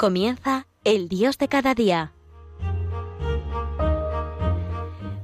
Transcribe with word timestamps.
Comienza 0.00 0.64
el 0.82 1.10
Dios 1.10 1.36
de 1.36 1.48
cada 1.48 1.74
día. 1.74 2.12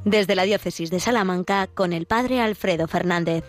Desde 0.04 0.34
la 0.34 0.43
Diócesis 0.43 0.90
de 0.90 1.00
Salamanca 1.00 1.66
con 1.66 1.95
el 1.95 2.04
Padre 2.04 2.43
Alfredo 2.43 2.86
Fernández. 2.86 3.43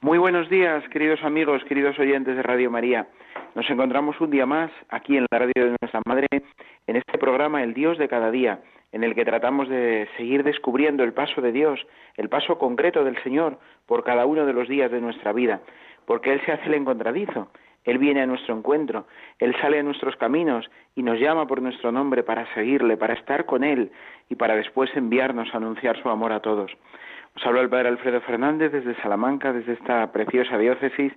Muy 0.00 0.18
buenos 0.18 0.48
días, 0.48 0.84
queridos 0.92 1.24
amigos, 1.24 1.64
queridos 1.68 1.98
oyentes 1.98 2.36
de 2.36 2.42
Radio 2.44 2.70
María. 2.70 3.08
Nos 3.56 3.68
encontramos 3.68 4.14
un 4.20 4.30
día 4.30 4.46
más 4.46 4.70
aquí 4.90 5.16
en 5.16 5.26
la 5.32 5.38
radio 5.40 5.52
de 5.56 5.76
nuestra 5.80 6.00
Madre, 6.06 6.28
programa 7.28 7.62
El 7.62 7.74
Dios 7.74 7.98
de 7.98 8.08
cada 8.08 8.30
día, 8.30 8.60
en 8.90 9.04
el 9.04 9.14
que 9.14 9.26
tratamos 9.26 9.68
de 9.68 10.08
seguir 10.16 10.44
descubriendo 10.44 11.04
el 11.04 11.12
paso 11.12 11.42
de 11.42 11.52
Dios, 11.52 11.86
el 12.16 12.30
paso 12.30 12.56
concreto 12.56 13.04
del 13.04 13.22
Señor 13.22 13.58
por 13.84 14.02
cada 14.02 14.24
uno 14.24 14.46
de 14.46 14.54
los 14.54 14.66
días 14.66 14.90
de 14.90 15.02
nuestra 15.02 15.34
vida, 15.34 15.60
porque 16.06 16.32
Él 16.32 16.40
se 16.46 16.52
hace 16.52 16.68
el 16.68 16.74
encontradizo, 16.74 17.48
Él 17.84 17.98
viene 17.98 18.22
a 18.22 18.26
nuestro 18.26 18.56
encuentro, 18.56 19.06
Él 19.40 19.54
sale 19.60 19.78
a 19.78 19.82
nuestros 19.82 20.16
caminos 20.16 20.70
y 20.96 21.02
nos 21.02 21.20
llama 21.20 21.46
por 21.46 21.60
nuestro 21.60 21.92
nombre 21.92 22.22
para 22.22 22.46
seguirle, 22.54 22.96
para 22.96 23.12
estar 23.12 23.44
con 23.44 23.62
Él 23.62 23.92
y 24.30 24.34
para 24.34 24.56
después 24.56 24.88
enviarnos 24.96 25.52
a 25.52 25.58
anunciar 25.58 26.00
su 26.00 26.08
amor 26.08 26.32
a 26.32 26.40
todos. 26.40 26.72
Os 27.36 27.44
habla 27.44 27.60
el 27.60 27.68
Padre 27.68 27.90
Alfredo 27.90 28.22
Fernández 28.22 28.72
desde 28.72 28.94
Salamanca, 29.02 29.52
desde 29.52 29.74
esta 29.74 30.10
preciosa 30.12 30.56
diócesis, 30.56 31.12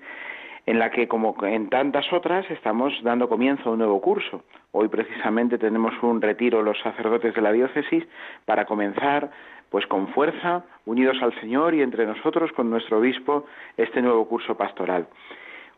en 0.66 0.80
la 0.80 0.92
que, 0.92 1.08
como 1.08 1.36
en 1.44 1.70
tantas 1.70 2.12
otras, 2.14 2.50
estamos 2.52 2.94
dando 3.04 3.28
comienzo 3.28 3.70
a 3.70 3.74
un 3.74 3.80
nuevo 3.80 4.02
curso. 4.02 4.44
Hoy 4.72 4.88
precisamente 4.88 5.58
tenemos 5.58 5.94
un 6.02 6.22
retiro 6.22 6.62
los 6.62 6.80
sacerdotes 6.80 7.34
de 7.34 7.42
la 7.42 7.52
diócesis 7.52 8.06
para 8.46 8.66
comenzar, 8.66 9.32
pues 9.70 9.86
con 9.88 10.10
fuerza, 10.10 10.64
unidos 10.86 11.18
al 11.22 11.34
Señor 11.40 11.74
y 11.74 11.82
entre 11.82 12.06
nosotros 12.06 12.52
con 12.52 12.70
nuestro 12.70 13.00
obispo, 13.00 13.46
este 13.78 14.02
nuevo 14.02 14.28
curso 14.28 14.56
pastoral. 14.56 15.08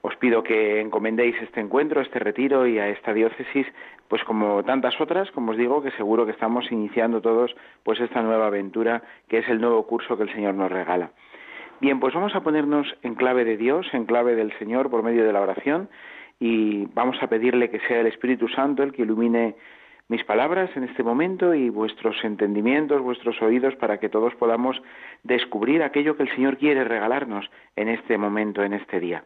Os 0.01 0.17
pido 0.17 0.43
que 0.43 0.81
encomendéis 0.81 1.35
este 1.41 1.61
encuentro, 1.61 2.01
este 2.01 2.19
retiro 2.19 2.67
y 2.67 2.77
a 2.77 2.89
esta 2.89 3.13
diócesis, 3.13 3.65
pues 4.09 4.21
como 4.25 4.61
tantas 4.63 4.99
otras, 4.99 5.31
como 5.31 5.51
os 5.51 5.57
digo, 5.57 5.81
que 5.81 5.91
seguro 5.91 6.25
que 6.25 6.33
estamos 6.33 6.69
iniciando 6.73 7.21
todos 7.21 7.55
pues 7.83 8.01
esta 8.01 8.21
nueva 8.21 8.47
aventura 8.47 9.01
que 9.29 9.37
es 9.37 9.47
el 9.47 9.61
nuevo 9.61 9.87
curso 9.87 10.17
que 10.17 10.23
el 10.23 10.33
Señor 10.33 10.55
nos 10.55 10.69
regala. 10.69 11.11
Bien, 11.83 11.99
pues 11.99 12.13
vamos 12.13 12.33
a 12.33 12.39
ponernos 12.39 12.87
en 13.01 13.13
clave 13.13 13.43
de 13.43 13.57
Dios, 13.57 13.85
en 13.91 14.05
clave 14.05 14.35
del 14.35 14.57
Señor 14.57 14.89
por 14.89 15.03
medio 15.03 15.25
de 15.25 15.33
la 15.33 15.41
oración 15.41 15.89
y 16.39 16.85
vamos 16.93 17.21
a 17.21 17.27
pedirle 17.27 17.69
que 17.69 17.81
sea 17.81 17.99
el 17.99 18.07
Espíritu 18.07 18.47
Santo 18.47 18.83
el 18.83 18.93
que 18.93 19.01
ilumine 19.01 19.55
mis 20.07 20.23
palabras 20.23 20.69
en 20.77 20.85
este 20.85 21.03
momento 21.03 21.53
y 21.53 21.69
vuestros 21.69 22.15
entendimientos, 22.23 23.01
vuestros 23.01 23.41
oídos, 23.41 23.75
para 23.75 23.97
que 23.97 24.07
todos 24.07 24.33
podamos 24.35 24.81
descubrir 25.23 25.83
aquello 25.83 26.15
que 26.15 26.23
el 26.23 26.33
Señor 26.33 26.57
quiere 26.57 26.85
regalarnos 26.85 27.51
en 27.75 27.89
este 27.89 28.17
momento, 28.17 28.63
en 28.63 28.71
este 28.71 29.01
día. 29.01 29.25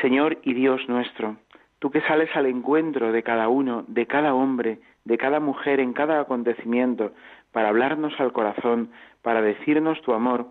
Señor 0.00 0.38
y 0.44 0.54
Dios 0.54 0.88
nuestro, 0.88 1.38
tú 1.80 1.90
que 1.90 2.02
sales 2.02 2.30
al 2.36 2.46
encuentro 2.46 3.10
de 3.10 3.24
cada 3.24 3.48
uno, 3.48 3.84
de 3.88 4.06
cada 4.06 4.32
hombre, 4.32 4.78
de 5.04 5.18
cada 5.18 5.40
mujer 5.40 5.80
en 5.80 5.92
cada 5.92 6.20
acontecimiento, 6.20 7.10
para 7.50 7.70
hablarnos 7.70 8.14
al 8.20 8.32
corazón, 8.32 8.92
para 9.22 9.42
decirnos 9.42 10.00
tu 10.02 10.12
amor, 10.12 10.46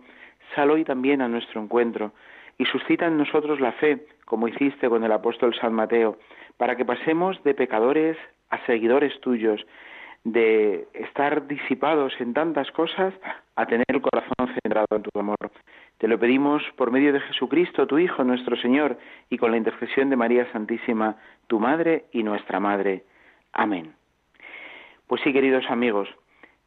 sal 0.56 0.72
hoy 0.72 0.84
también 0.84 1.22
a 1.22 1.28
nuestro 1.28 1.62
encuentro 1.62 2.14
y 2.58 2.66
suscita 2.66 3.08
en 3.08 3.18
nosotros 3.18 3.60
la 3.60 3.72
fe, 3.74 4.06
como 4.26 4.48
hiciste 4.48 4.90
con 4.90 5.04
el 5.04 5.12
apóstol 5.12 5.56
San 5.56 5.74
Mateo, 5.74 6.18
para 6.58 6.76
que 6.76 6.86
pasemos 6.86 7.42
de 7.44 7.54
pecadores 7.54 8.18
a 8.50 8.64
seguidores 8.66 9.20
tuyos, 9.22 9.66
de 10.24 10.88
estar 10.94 11.48
disipados 11.48 12.14
en 12.20 12.34
tantas 12.34 12.70
cosas 12.72 13.14
a 13.56 13.66
tener 13.66 13.86
el 13.88 14.02
corazón 14.02 14.56
centrado 14.62 14.88
en 14.92 15.02
tu 15.02 15.20
amor. 15.20 15.52
Te 15.98 16.08
lo 16.08 16.20
pedimos 16.20 16.64
por 16.76 16.92
medio 16.92 17.14
de 17.14 17.20
Jesucristo, 17.22 17.88
tu 17.88 17.98
Hijo, 17.98 18.24
nuestro 18.24 18.56
Señor, 18.58 18.98
y 19.30 19.38
con 19.38 19.52
la 19.52 19.58
intercesión 19.58 20.10
de 20.10 20.16
María 20.16 20.52
Santísima, 20.52 21.18
tu 21.48 21.60
Madre 21.60 22.06
y 22.12 22.24
nuestra 22.24 22.60
Madre. 22.60 23.04
Amén. 23.54 23.94
Pues 25.08 25.22
sí, 25.24 25.34
queridos 25.34 25.66
amigos, 25.70 26.10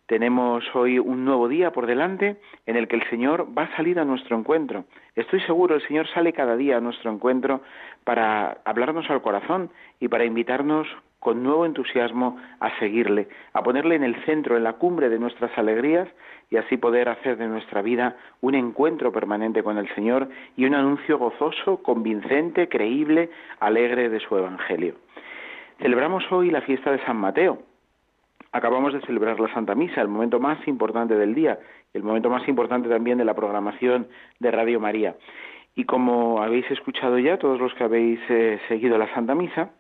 tenemos 0.07 0.65
hoy 0.75 0.99
un 0.99 1.25
nuevo 1.25 1.49
día 1.49 1.73
por 1.73 1.87
delante 1.87 2.37
en 2.67 2.77
el 2.77 2.89
que 2.89 2.97
el 2.97 3.09
Señor 3.09 3.49
va 3.57 3.65
a 3.65 3.77
salir 3.77 3.99
a 3.99 4.05
nuestro 4.05 4.37
encuentro. 4.37 4.85
Estoy 5.15 5.41
seguro, 5.43 5.75
el 5.75 5.87
Señor 5.87 6.07
sale 6.09 6.33
cada 6.33 6.57
día 6.57 6.77
a 6.77 6.81
nuestro 6.81 7.11
encuentro 7.11 7.63
para 8.05 8.59
hablarnos 8.65 9.09
al 9.09 9.23
corazón 9.23 9.71
y 10.01 10.09
para 10.09 10.25
invitarnos 10.25 10.87
con 11.21 11.43
nuevo 11.43 11.65
entusiasmo 11.65 12.37
a 12.61 12.79
seguirle, 12.79 13.29
a 13.55 13.63
ponerle 13.63 13.95
en 13.95 14.05
el 14.05 14.15
centro, 14.27 14.59
en 14.59 14.65
la 14.65 14.75
cumbre 14.75 15.09
de 15.09 15.19
nuestras 15.19 15.57
alegrías 15.57 16.07
y 16.51 16.59
así 16.59 16.77
poder 16.77 17.09
hacer 17.09 17.39
de 17.39 17.47
nuestra 17.47 17.81
vida 17.81 18.17
un 18.43 18.55
encuentro 18.55 19.11
permanente 19.11 19.63
con 19.63 19.79
el 19.79 19.89
Señor 19.95 20.29
y 20.55 20.67
un 20.67 20.75
anuncio 20.75 21.17
gozoso, 21.17 21.83
convincente, 21.83 22.69
creíble, 22.69 23.31
alegre 23.59 24.11
de 24.11 24.21
su 24.21 24.37
Evangelio. 24.37 24.97
Celebramos 25.81 26.31
hoy 26.31 26.51
la 26.51 26.61
fiesta 26.61 26.93
de 26.93 27.03
San 27.07 27.17
Mateo, 27.17 27.63
acabamos 28.55 28.93
de 28.93 29.01
celebrar 29.01 29.41
la 29.41 29.53
Santa 29.53 29.75
Misa, 29.75 30.01
el 30.01 30.09
momento 30.09 30.39
más 30.39 30.67
importante 30.69 31.17
del 31.17 31.35
día, 31.35 31.59
el 31.93 32.05
momento 32.05 32.31
más 32.31 32.47
importante 32.49 32.89
también 32.89 33.19
de 33.19 33.25
la 33.25 33.35
programación 33.35 34.07
de 34.39 34.51
Radio 34.53 34.79
María. 34.79 35.17
Y 35.75 35.85
como 35.85 36.41
habéis 36.41 36.71
escuchado 36.71 37.19
ya, 37.19 37.37
todos 37.37 37.61
los 37.61 37.75
que 37.75 37.83
habéis 37.83 38.21
eh, 38.29 38.61
seguido 38.69 38.97
la 38.97 39.13
Santa 39.13 39.35
Misa, 39.35 39.71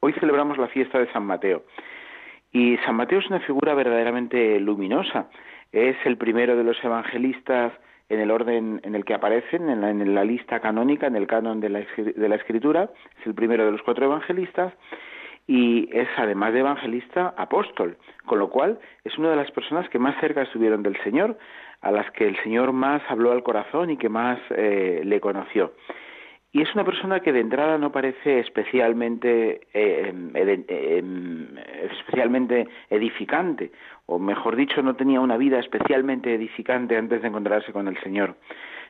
hoy 0.00 0.14
celebramos 0.14 0.56
la 0.56 0.68
fiesta 0.68 0.98
de 0.98 1.12
San 1.12 1.26
Mateo. 1.26 1.64
Y 2.50 2.78
San 2.78 2.96
Mateo 2.96 3.18
es 3.18 3.28
una 3.28 3.40
figura 3.40 3.74
verdaderamente 3.74 4.58
luminosa. 4.58 5.28
Es 5.70 5.96
el 6.06 6.16
primero 6.16 6.56
de 6.56 6.64
los 6.64 6.82
evangelistas 6.82 7.74
en 8.08 8.20
el 8.20 8.30
orden 8.30 8.80
en 8.82 8.94
el 8.94 9.04
que 9.04 9.14
aparecen, 9.14 9.68
en 9.68 10.14
la, 10.14 10.24
lista 10.24 10.60
canónica, 10.60 11.06
en 11.06 11.14
el 11.14 11.26
canon 11.26 11.60
de 11.60 11.68
la, 11.68 11.80
de 11.96 12.28
la 12.28 12.34
Escritura. 12.36 12.90
Es 13.20 13.26
el 13.26 13.34
primero 13.34 13.66
de 13.66 13.72
los 13.72 13.82
cuatro 13.82 14.06
evangelistas 14.06 14.72
y 15.46 15.88
es 15.92 16.08
además 16.16 16.52
de 16.52 16.60
evangelista 16.60 17.34
apóstol, 17.36 17.96
con 18.26 18.38
lo 18.38 18.50
cual 18.50 18.78
es 19.04 19.16
una 19.18 19.30
de 19.30 19.36
las 19.36 19.50
personas 19.50 19.88
que 19.88 19.98
más 19.98 20.18
cerca 20.20 20.42
estuvieron 20.42 20.82
del 20.82 20.96
Señor, 21.02 21.38
a 21.80 21.90
las 21.90 22.10
que 22.12 22.28
el 22.28 22.40
Señor 22.42 22.72
más 22.72 23.02
habló 23.08 23.32
al 23.32 23.42
corazón 23.42 23.90
y 23.90 23.96
que 23.96 24.08
más 24.08 24.38
eh, 24.50 25.02
le 25.04 25.20
conoció. 25.20 25.72
Y 26.52 26.62
es 26.62 26.74
una 26.74 26.84
persona 26.84 27.20
que 27.20 27.32
de 27.32 27.40
entrada 27.40 27.78
no 27.78 27.92
parece 27.92 28.40
especialmente, 28.40 29.60
eh, 29.72 30.12
em, 30.34 31.56
especialmente 31.92 32.66
edificante, 32.90 33.70
o 34.06 34.18
mejor 34.18 34.56
dicho, 34.56 34.82
no 34.82 34.96
tenía 34.96 35.20
una 35.20 35.36
vida 35.36 35.60
especialmente 35.60 36.34
edificante 36.34 36.96
antes 36.96 37.22
de 37.22 37.28
encontrarse 37.28 37.72
con 37.72 37.86
el 37.86 37.96
Señor. 38.02 38.34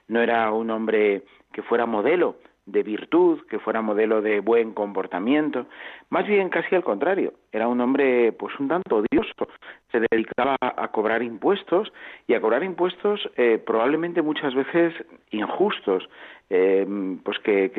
No 0.08 0.22
era 0.22 0.50
un 0.52 0.70
hombre 0.70 1.22
que 1.52 1.62
fuera 1.62 1.84
modelo 1.84 2.36
de 2.70 2.82
virtud, 2.82 3.40
que 3.48 3.58
fuera 3.58 3.82
modelo 3.82 4.22
de 4.22 4.40
buen 4.40 4.72
comportamiento, 4.72 5.66
más 6.08 6.26
bien 6.26 6.48
casi 6.48 6.74
al 6.74 6.84
contrario, 6.84 7.32
era 7.52 7.68
un 7.68 7.80
hombre 7.80 8.32
pues 8.32 8.58
un 8.58 8.68
tanto 8.68 8.96
odioso, 8.96 9.48
se 9.90 10.00
dedicaba 10.10 10.56
a 10.60 10.88
cobrar 10.88 11.22
impuestos 11.22 11.92
y 12.26 12.34
a 12.34 12.40
cobrar 12.40 12.62
impuestos 12.62 13.28
eh, 13.36 13.62
probablemente 13.64 14.22
muchas 14.22 14.54
veces 14.54 14.94
injustos, 15.30 16.08
eh, 16.48 16.86
pues 17.24 17.38
que, 17.40 17.72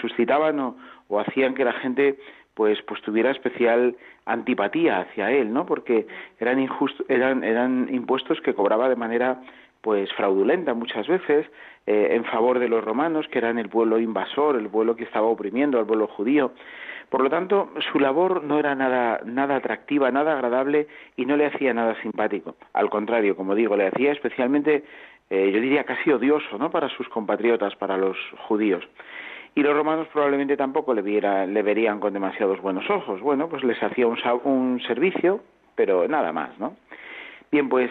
suscitaban 0.00 0.60
o, 0.60 0.76
o, 1.08 1.20
hacían 1.20 1.54
que 1.54 1.64
la 1.64 1.72
gente 1.74 2.18
pues 2.54 2.82
pues 2.82 3.00
tuviera 3.02 3.30
especial 3.30 3.96
antipatía 4.26 5.00
hacia 5.00 5.30
él, 5.30 5.52
¿no? 5.52 5.66
Porque 5.66 6.06
eran 6.38 6.58
injustos, 6.58 7.06
eran 7.08 7.42
eran 7.44 7.88
impuestos 7.92 8.40
que 8.40 8.54
cobraba 8.54 8.88
de 8.88 8.96
manera 8.96 9.40
pues 9.80 10.12
fraudulenta 10.14 10.74
muchas 10.74 11.06
veces 11.06 11.46
eh, 11.86 12.08
en 12.12 12.24
favor 12.24 12.58
de 12.58 12.68
los 12.68 12.84
romanos 12.84 13.26
que 13.28 13.38
eran 13.38 13.58
el 13.58 13.68
pueblo 13.68 13.98
invasor 13.98 14.56
el 14.56 14.68
pueblo 14.68 14.96
que 14.96 15.04
estaba 15.04 15.26
oprimiendo 15.26 15.78
al 15.78 15.86
pueblo 15.86 16.06
judío 16.06 16.52
por 17.08 17.22
lo 17.22 17.30
tanto 17.30 17.70
su 17.92 17.98
labor 17.98 18.44
no 18.44 18.58
era 18.58 18.74
nada 18.74 19.20
nada 19.24 19.56
atractiva 19.56 20.10
nada 20.10 20.34
agradable 20.34 20.86
y 21.16 21.26
no 21.26 21.36
le 21.36 21.46
hacía 21.46 21.72
nada 21.72 22.00
simpático 22.02 22.56
al 22.72 22.90
contrario 22.90 23.36
como 23.36 23.54
digo 23.54 23.76
le 23.76 23.86
hacía 23.86 24.12
especialmente 24.12 24.84
eh, 25.30 25.50
yo 25.52 25.60
diría 25.60 25.84
casi 25.84 26.10
odioso 26.10 26.58
no 26.58 26.70
para 26.70 26.88
sus 26.90 27.08
compatriotas 27.08 27.74
para 27.76 27.96
los 27.96 28.16
judíos 28.48 28.86
y 29.54 29.62
los 29.62 29.74
romanos 29.74 30.06
probablemente 30.12 30.56
tampoco 30.56 30.94
le, 30.94 31.02
viera, 31.02 31.46
le 31.46 31.62
verían 31.62 31.98
con 31.98 32.12
demasiados 32.12 32.60
buenos 32.60 32.88
ojos. 32.88 33.20
Bueno, 33.20 33.48
pues 33.48 33.64
les 33.64 33.82
hacía 33.82 34.06
un, 34.06 34.18
un 34.44 34.80
servicio, 34.82 35.40
pero 35.74 36.06
nada 36.06 36.32
más, 36.32 36.56
¿no? 36.58 36.76
Bien, 37.50 37.68
pues 37.68 37.90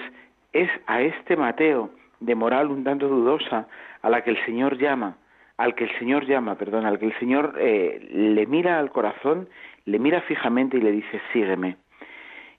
es 0.54 0.70
a 0.88 1.02
este 1.02 1.36
Mateo 1.36 1.92
de 2.20 2.36
moral 2.36 2.70
un 2.72 2.84
tanto 2.84 3.08
dudosa 3.08 3.68
a 4.02 4.10
la 4.10 4.24
que 4.24 4.32
el 4.32 4.46
Señor 4.46 4.78
llama, 4.78 5.18
al 5.58 5.76
que 5.76 5.86
el 5.86 6.00
Señor 6.00 6.26
llama, 6.26 6.56
perdón, 6.56 6.86
al 6.86 7.00
que 7.00 7.06
el 7.06 7.20
Señor 7.20 7.56
eh, 7.60 8.08
le 8.12 8.46
mira 8.46 8.80
al 8.80 8.92
corazón, 8.92 9.50
le 9.86 10.00
mira 10.00 10.22
fijamente 10.22 10.78
y 10.78 10.82
le 10.82 10.92
dice, 10.92 11.22
sígueme. 11.34 11.78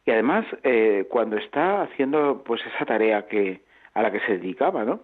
Y 0.07 0.11
además, 0.11 0.45
eh, 0.63 1.07
cuando 1.11 1.37
está 1.37 1.83
haciendo 1.83 2.43
pues 2.45 2.61
esa 2.67 2.85
tarea 2.85 3.27
que 3.27 3.63
a 3.95 4.03
la 4.03 4.11
que 4.11 4.21
se 4.21 4.39
dedicaba, 4.39 4.85
¿no? 4.85 5.01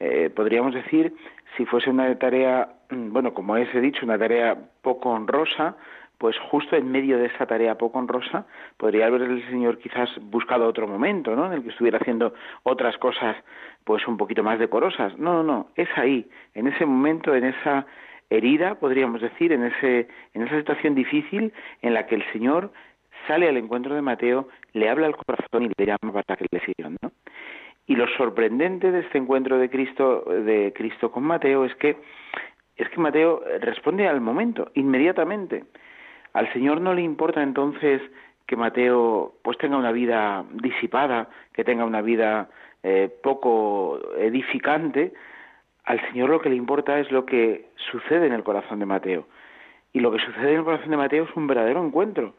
Eh, 0.00 0.30
podríamos 0.34 0.74
decir, 0.74 1.14
si 1.56 1.66
fuese 1.66 1.90
una 1.90 2.18
tarea, 2.18 2.72
mm, 2.90 3.12
bueno, 3.12 3.34
como 3.34 3.56
he 3.56 3.80
dicho, 3.80 4.04
una 4.04 4.18
tarea 4.18 4.56
poco 4.82 5.10
honrosa, 5.10 5.76
pues 6.20 6.36
justo 6.50 6.76
en 6.76 6.92
medio 6.92 7.16
de 7.16 7.28
esa 7.28 7.46
tarea 7.46 7.78
poco 7.78 7.98
honrosa, 7.98 8.44
podría 8.76 9.06
haber 9.06 9.22
el 9.22 9.42
Señor 9.48 9.78
quizás 9.78 10.10
buscado 10.20 10.68
otro 10.68 10.86
momento, 10.86 11.34
¿no? 11.34 11.46
En 11.46 11.54
el 11.54 11.62
que 11.62 11.70
estuviera 11.70 11.96
haciendo 11.96 12.34
otras 12.62 12.98
cosas, 12.98 13.38
pues 13.84 14.06
un 14.06 14.18
poquito 14.18 14.42
más 14.42 14.58
decorosas. 14.58 15.16
No, 15.18 15.32
no, 15.32 15.42
no, 15.42 15.68
es 15.76 15.88
ahí, 15.96 16.28
en 16.52 16.66
ese 16.66 16.84
momento, 16.84 17.34
en 17.34 17.44
esa 17.44 17.86
herida, 18.28 18.74
podríamos 18.74 19.22
decir, 19.22 19.50
en 19.50 19.64
ese, 19.64 20.08
en 20.34 20.42
esa 20.42 20.58
situación 20.58 20.94
difícil 20.94 21.54
en 21.80 21.94
la 21.94 22.06
que 22.06 22.16
el 22.16 22.32
Señor 22.32 22.70
sale 23.26 23.48
al 23.48 23.56
encuentro 23.56 23.94
de 23.94 24.02
Mateo, 24.02 24.46
le 24.74 24.90
habla 24.90 25.06
al 25.06 25.16
corazón 25.16 25.62
y 25.62 25.70
le 25.74 25.86
llama 25.86 26.12
para 26.12 26.36
que 26.36 26.44
le 26.50 26.60
sigan, 26.60 26.98
¿no? 27.00 27.12
Y 27.86 27.96
lo 27.96 28.06
sorprendente 28.18 28.92
de 28.92 29.00
este 29.00 29.16
encuentro 29.16 29.56
de 29.56 29.70
Cristo, 29.70 30.22
de 30.28 30.74
Cristo 30.76 31.10
con 31.10 31.22
Mateo 31.22 31.64
es 31.64 31.74
que 31.76 31.96
es 32.76 32.88
que 32.90 33.00
Mateo 33.00 33.42
responde 33.60 34.06
al 34.06 34.20
momento, 34.20 34.70
inmediatamente. 34.74 35.64
Al 36.32 36.52
Señor 36.52 36.80
no 36.80 36.94
le 36.94 37.02
importa 37.02 37.42
entonces 37.42 38.00
que 38.46 38.56
Mateo 38.56 39.34
pues 39.42 39.58
tenga 39.58 39.76
una 39.76 39.92
vida 39.92 40.44
disipada, 40.54 41.28
que 41.52 41.64
tenga 41.64 41.84
una 41.84 42.02
vida 42.02 42.48
eh, 42.82 43.08
poco 43.22 44.00
edificante. 44.18 45.12
Al 45.84 46.00
Señor 46.08 46.30
lo 46.30 46.40
que 46.40 46.50
le 46.50 46.56
importa 46.56 46.98
es 46.98 47.10
lo 47.10 47.26
que 47.26 47.66
sucede 47.90 48.26
en 48.26 48.32
el 48.32 48.42
corazón 48.42 48.78
de 48.78 48.86
Mateo. 48.86 49.26
Y 49.92 50.00
lo 50.00 50.12
que 50.12 50.18
sucede 50.18 50.52
en 50.52 50.58
el 50.58 50.64
corazón 50.64 50.90
de 50.90 50.96
Mateo 50.96 51.24
es 51.24 51.36
un 51.36 51.46
verdadero 51.46 51.84
encuentro, 51.84 52.34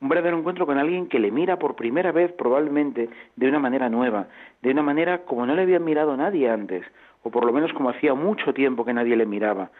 un 0.00 0.08
verdadero 0.08 0.38
encuentro 0.38 0.66
con 0.66 0.78
alguien 0.78 1.08
que 1.08 1.18
le 1.18 1.30
mira 1.30 1.58
por 1.58 1.76
primera 1.76 2.12
vez 2.12 2.32
probablemente 2.32 3.08
de 3.36 3.48
una 3.48 3.58
manera 3.58 3.88
nueva, 3.88 4.26
de 4.62 4.70
una 4.70 4.82
manera 4.82 5.24
como 5.24 5.46
no 5.46 5.54
le 5.54 5.62
había 5.62 5.78
mirado 5.78 6.16
nadie 6.16 6.50
antes, 6.50 6.84
o 7.22 7.30
por 7.30 7.44
lo 7.44 7.52
menos 7.52 7.72
como 7.72 7.90
hacía 7.90 8.14
mucho 8.14 8.52
tiempo 8.52 8.84
que 8.84 8.92
nadie 8.92 9.16
le 9.16 9.26
miraba. 9.26 9.70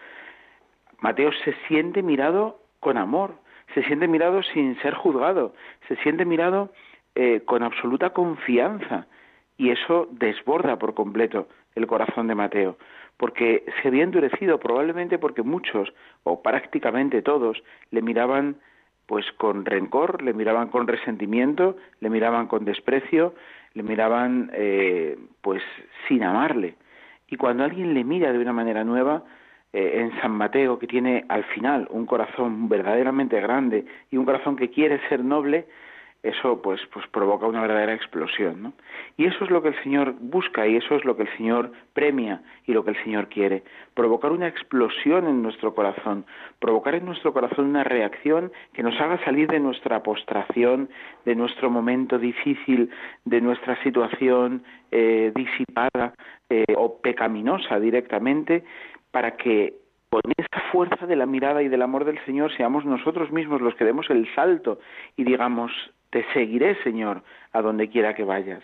Mateo 1.00 1.30
se 1.44 1.54
siente 1.68 2.02
mirado 2.02 2.58
con 2.80 2.96
amor, 2.96 3.34
se 3.74 3.82
siente 3.84 4.08
mirado 4.08 4.42
sin 4.42 4.78
ser 4.80 4.94
juzgado, 4.94 5.54
se 5.88 5.96
siente 5.96 6.24
mirado 6.24 6.72
eh, 7.14 7.42
con 7.44 7.62
absoluta 7.62 8.10
confianza. 8.10 9.06
Y 9.58 9.70
eso 9.70 10.08
desborda 10.10 10.78
por 10.78 10.94
completo 10.94 11.48
el 11.74 11.86
corazón 11.86 12.26
de 12.26 12.34
Mateo, 12.34 12.76
porque 13.16 13.64
se 13.80 13.88
había 13.88 14.04
endurecido 14.04 14.58
probablemente 14.58 15.18
porque 15.18 15.42
muchos 15.42 15.92
o 16.24 16.42
prácticamente 16.42 17.22
todos 17.22 17.62
le 17.90 18.02
miraban 18.02 18.56
pues 19.06 19.24
con 19.38 19.64
rencor, 19.64 20.22
le 20.22 20.34
miraban 20.34 20.68
con 20.68 20.88
resentimiento, 20.88 21.76
le 22.00 22.10
miraban 22.10 22.48
con 22.48 22.64
desprecio, 22.64 23.34
le 23.74 23.82
miraban 23.82 24.50
eh, 24.52 25.16
pues 25.40 25.62
sin 26.08 26.24
amarle. 26.24 26.74
Y 27.28 27.36
cuando 27.36 27.64
alguien 27.64 27.94
le 27.94 28.04
mira 28.04 28.32
de 28.32 28.38
una 28.38 28.52
manera 28.52 28.84
nueva, 28.84 29.22
eh, 29.76 30.00
en 30.00 30.11
San 30.23 30.32
Mateo, 30.32 30.78
que 30.78 30.87
tiene 30.87 31.26
al 31.28 31.44
final 31.44 31.87
un 31.90 32.06
corazón 32.06 32.67
verdaderamente 32.67 33.38
grande 33.43 33.84
y 34.11 34.17
un 34.17 34.25
corazón 34.25 34.56
que 34.56 34.70
quiere 34.70 35.06
ser 35.11 35.23
noble, 35.23 35.67
eso 36.23 36.62
pues, 36.62 36.81
pues 36.94 37.06
provoca 37.08 37.46
una 37.46 37.61
verdadera 37.61 37.93
explosión. 37.93 38.62
¿no? 38.62 38.73
Y 39.19 39.26
eso 39.26 39.44
es 39.44 39.50
lo 39.50 39.61
que 39.61 39.69
el 39.69 39.82
Señor 39.82 40.14
busca 40.19 40.67
y 40.67 40.76
eso 40.76 40.96
es 40.96 41.05
lo 41.05 41.14
que 41.14 41.25
el 41.25 41.37
Señor 41.37 41.73
premia 41.93 42.40
y 42.67 42.73
lo 42.73 42.87
que 42.87 42.93
el 42.93 43.05
Señor 43.05 43.28
quiere. 43.28 43.64
Provocar 43.93 44.32
una 44.32 44.49
explosión 44.49 45.26
en 45.26 45.43
nuestro 45.43 45.75
corazón, 45.75 46.25
provocar 46.58 46.94
en 46.94 47.05
nuestro 47.05 47.34
corazón 47.34 47.67
una 47.67 47.84
reacción 47.84 48.52
que 48.73 48.82
nos 48.82 48.99
haga 48.99 49.23
salir 49.25 49.46
de 49.49 49.61
nuestra 49.61 50.02
postración, 50.02 50.88
de 51.26 51.34
nuestro 51.34 51.69
momento 51.69 52.19
difícil, 52.19 52.88
de 53.26 53.43
nuestra 53.43 53.81
situación 53.82 54.64
eh, 54.90 55.32
disipada 55.34 56.14
eh, 56.49 56.64
o 56.76 56.99
pecaminosa 57.00 57.78
directamente, 57.78 58.64
para 59.16 59.38
que 59.38 59.72
con 60.10 60.20
esa 60.36 60.60
fuerza 60.70 61.06
de 61.06 61.16
la 61.16 61.24
mirada 61.24 61.62
y 61.62 61.68
del 61.68 61.80
amor 61.80 62.04
del 62.04 62.22
Señor 62.26 62.54
seamos 62.54 62.84
nosotros 62.84 63.32
mismos 63.32 63.62
los 63.62 63.74
que 63.74 63.86
demos 63.86 64.10
el 64.10 64.28
salto 64.34 64.78
y 65.16 65.24
digamos, 65.24 65.72
te 66.10 66.22
seguiré, 66.34 66.76
Señor, 66.82 67.22
a 67.54 67.62
donde 67.62 67.88
quiera 67.88 68.14
que 68.14 68.24
vayas. 68.24 68.62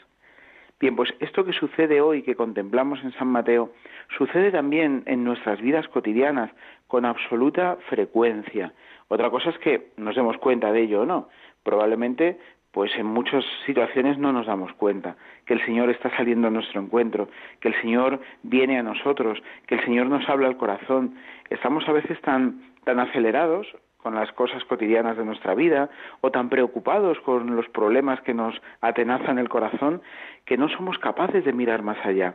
Bien, 0.78 0.94
pues 0.94 1.08
esto 1.20 1.46
que 1.46 1.54
sucede 1.54 2.02
hoy, 2.02 2.20
que 2.22 2.34
contemplamos 2.34 3.02
en 3.02 3.12
San 3.12 3.28
Mateo, 3.28 3.72
sucede 4.18 4.50
también 4.50 5.04
en 5.06 5.24
nuestras 5.24 5.58
vidas 5.62 5.88
cotidianas 5.88 6.50
con 6.86 7.06
absoluta 7.06 7.78
frecuencia. 7.88 8.74
Otra 9.08 9.30
cosa 9.30 9.48
es 9.48 9.58
que 9.60 9.92
nos 9.96 10.14
demos 10.14 10.36
cuenta 10.36 10.70
de 10.70 10.82
ello 10.82 11.00
o 11.00 11.06
no. 11.06 11.30
Probablemente 11.62 12.38
pues 12.72 12.90
en 12.96 13.06
muchas 13.06 13.44
situaciones 13.66 14.18
no 14.18 14.32
nos 14.32 14.46
damos 14.46 14.72
cuenta 14.72 15.16
que 15.46 15.54
el 15.54 15.64
Señor 15.64 15.90
está 15.90 16.14
saliendo 16.16 16.48
a 16.48 16.50
nuestro 16.50 16.80
encuentro, 16.80 17.28
que 17.60 17.68
el 17.68 17.80
Señor 17.80 18.20
viene 18.42 18.78
a 18.78 18.82
nosotros, 18.82 19.42
que 19.66 19.76
el 19.76 19.84
Señor 19.84 20.06
nos 20.06 20.28
habla 20.28 20.48
al 20.48 20.56
corazón. 20.56 21.14
Estamos 21.50 21.86
a 21.88 21.92
veces 21.92 22.20
tan, 22.22 22.62
tan 22.84 22.98
acelerados 22.98 23.66
con 23.98 24.14
las 24.14 24.32
cosas 24.32 24.64
cotidianas 24.64 25.16
de 25.16 25.24
nuestra 25.24 25.54
vida 25.54 25.90
o 26.22 26.30
tan 26.30 26.48
preocupados 26.48 27.20
con 27.20 27.54
los 27.54 27.68
problemas 27.68 28.20
que 28.22 28.34
nos 28.34 28.60
atenazan 28.80 29.38
el 29.38 29.48
corazón 29.48 30.02
que 30.44 30.56
no 30.56 30.68
somos 30.70 30.98
capaces 30.98 31.44
de 31.44 31.52
mirar 31.52 31.82
más 31.82 31.98
allá. 32.04 32.34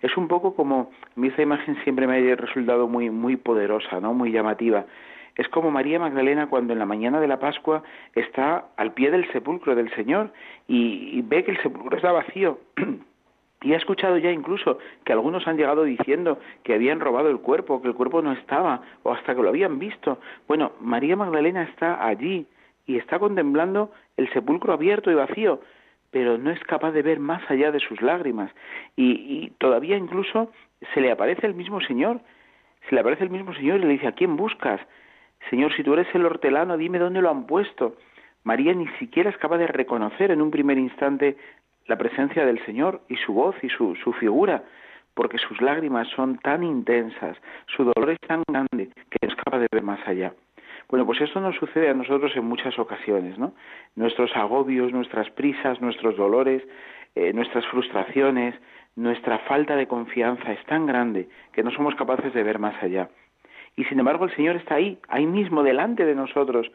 Es 0.00 0.16
un 0.16 0.28
poco 0.28 0.54
como, 0.54 0.90
mi 1.16 1.28
esta 1.28 1.42
imagen 1.42 1.76
siempre 1.82 2.06
me 2.06 2.32
ha 2.32 2.36
resultado 2.36 2.86
muy, 2.86 3.10
muy 3.10 3.36
poderosa, 3.36 4.00
¿no? 4.00 4.14
muy 4.14 4.30
llamativa. 4.30 4.86
Es 5.36 5.48
como 5.48 5.70
María 5.70 5.98
Magdalena 5.98 6.48
cuando 6.48 6.72
en 6.72 6.78
la 6.78 6.86
mañana 6.86 7.20
de 7.20 7.28
la 7.28 7.38
Pascua 7.38 7.82
está 8.14 8.66
al 8.76 8.92
pie 8.92 9.10
del 9.10 9.30
sepulcro 9.32 9.74
del 9.74 9.90
Señor 9.94 10.30
y, 10.68 11.22
ve 11.22 11.44
que 11.44 11.52
el 11.52 11.62
sepulcro 11.62 11.96
está 11.96 12.12
vacío. 12.12 12.58
Y 13.64 13.74
ha 13.74 13.76
escuchado 13.76 14.18
ya 14.18 14.32
incluso 14.32 14.78
que 15.04 15.12
algunos 15.12 15.46
han 15.46 15.56
llegado 15.56 15.84
diciendo 15.84 16.40
que 16.64 16.74
habían 16.74 16.98
robado 16.98 17.30
el 17.30 17.38
cuerpo, 17.38 17.80
que 17.80 17.86
el 17.86 17.94
cuerpo 17.94 18.20
no 18.20 18.32
estaba, 18.32 18.82
o 19.04 19.12
hasta 19.12 19.36
que 19.36 19.40
lo 19.40 19.50
habían 19.50 19.78
visto. 19.78 20.18
Bueno, 20.48 20.72
María 20.80 21.14
Magdalena 21.14 21.62
está 21.62 22.04
allí 22.04 22.44
y 22.86 22.96
está 22.96 23.20
contemplando 23.20 23.92
el 24.16 24.28
sepulcro 24.32 24.72
abierto 24.72 25.12
y 25.12 25.14
vacío, 25.14 25.60
pero 26.10 26.38
no 26.38 26.50
es 26.50 26.58
capaz 26.64 26.90
de 26.90 27.02
ver 27.02 27.20
más 27.20 27.48
allá 27.48 27.70
de 27.70 27.78
sus 27.78 28.02
lágrimas. 28.02 28.50
Y, 28.96 29.12
y 29.12 29.52
todavía 29.58 29.96
incluso 29.96 30.50
se 30.92 31.00
le 31.00 31.12
aparece 31.12 31.46
el 31.46 31.54
mismo 31.54 31.80
Señor, 31.82 32.20
se 32.88 32.96
le 32.96 33.00
aparece 33.00 33.22
el 33.22 33.30
mismo 33.30 33.54
Señor 33.54 33.78
y 33.78 33.84
le 33.84 33.92
dice, 33.92 34.08
¿a 34.08 34.12
quién 34.12 34.36
buscas? 34.36 34.80
Señor, 35.50 35.74
si 35.74 35.82
tú 35.82 35.94
eres 35.94 36.06
el 36.14 36.24
hortelano, 36.24 36.76
dime 36.76 36.98
dónde 36.98 37.22
lo 37.22 37.30
han 37.30 37.46
puesto. 37.46 37.96
María 38.44 38.74
ni 38.74 38.88
siquiera 38.98 39.30
es 39.30 39.36
capaz 39.36 39.58
de 39.58 39.66
reconocer 39.66 40.30
en 40.30 40.42
un 40.42 40.50
primer 40.50 40.78
instante 40.78 41.36
la 41.86 41.96
presencia 41.96 42.44
del 42.44 42.64
Señor 42.64 43.02
y 43.08 43.16
su 43.16 43.32
voz 43.32 43.56
y 43.62 43.68
su, 43.68 43.94
su 43.96 44.12
figura, 44.14 44.64
porque 45.14 45.38
sus 45.38 45.60
lágrimas 45.60 46.08
son 46.08 46.38
tan 46.38 46.62
intensas, 46.62 47.36
su 47.66 47.84
dolor 47.84 48.10
es 48.10 48.20
tan 48.26 48.42
grande 48.48 48.88
que 49.10 49.18
no 49.22 49.28
es 49.28 49.36
capaz 49.36 49.58
de 49.58 49.68
ver 49.70 49.82
más 49.82 50.00
allá. 50.06 50.32
Bueno, 50.88 51.06
pues 51.06 51.20
esto 51.20 51.40
nos 51.40 51.56
sucede 51.56 51.88
a 51.88 51.94
nosotros 51.94 52.32
en 52.36 52.44
muchas 52.44 52.78
ocasiones, 52.78 53.38
¿no? 53.38 53.54
Nuestros 53.96 54.34
agobios, 54.36 54.92
nuestras 54.92 55.30
prisas, 55.30 55.80
nuestros 55.80 56.16
dolores, 56.16 56.62
eh, 57.14 57.32
nuestras 57.32 57.66
frustraciones, 57.66 58.54
nuestra 58.96 59.38
falta 59.40 59.76
de 59.76 59.86
confianza 59.86 60.52
es 60.52 60.64
tan 60.66 60.86
grande 60.86 61.28
que 61.52 61.62
no 61.62 61.70
somos 61.70 61.94
capaces 61.94 62.34
de 62.34 62.42
ver 62.42 62.58
más 62.58 62.80
allá. 62.82 63.08
Y 63.76 63.84
sin 63.84 63.98
embargo 63.98 64.26
el 64.26 64.36
Señor 64.36 64.56
está 64.56 64.76
ahí, 64.76 64.98
ahí 65.08 65.26
mismo, 65.26 65.62
delante 65.62 66.04
de 66.04 66.14
nosotros. 66.14 66.70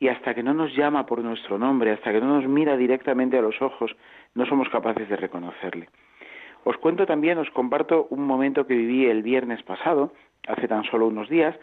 Y 0.00 0.08
hasta 0.08 0.34
que 0.34 0.42
no 0.42 0.54
nos 0.54 0.74
llama 0.74 1.06
por 1.06 1.20
nuestro 1.20 1.58
nombre, 1.58 1.92
hasta 1.92 2.12
que 2.12 2.20
no 2.20 2.26
nos 2.26 2.48
mira 2.48 2.76
directamente 2.76 3.38
a 3.38 3.42
los 3.42 3.60
ojos, 3.62 3.94
no 4.34 4.44
somos 4.46 4.68
capaces 4.68 5.08
de 5.08 5.16
reconocerle. 5.16 5.88
Os 6.64 6.76
cuento 6.78 7.06
también, 7.06 7.38
os 7.38 7.50
comparto 7.50 8.06
un 8.10 8.26
momento 8.26 8.66
que 8.66 8.74
viví 8.74 9.06
el 9.06 9.22
viernes 9.22 9.62
pasado, 9.62 10.12
hace 10.48 10.66
tan 10.66 10.84
solo 10.84 11.06
unos 11.06 11.28
días, 11.28 11.54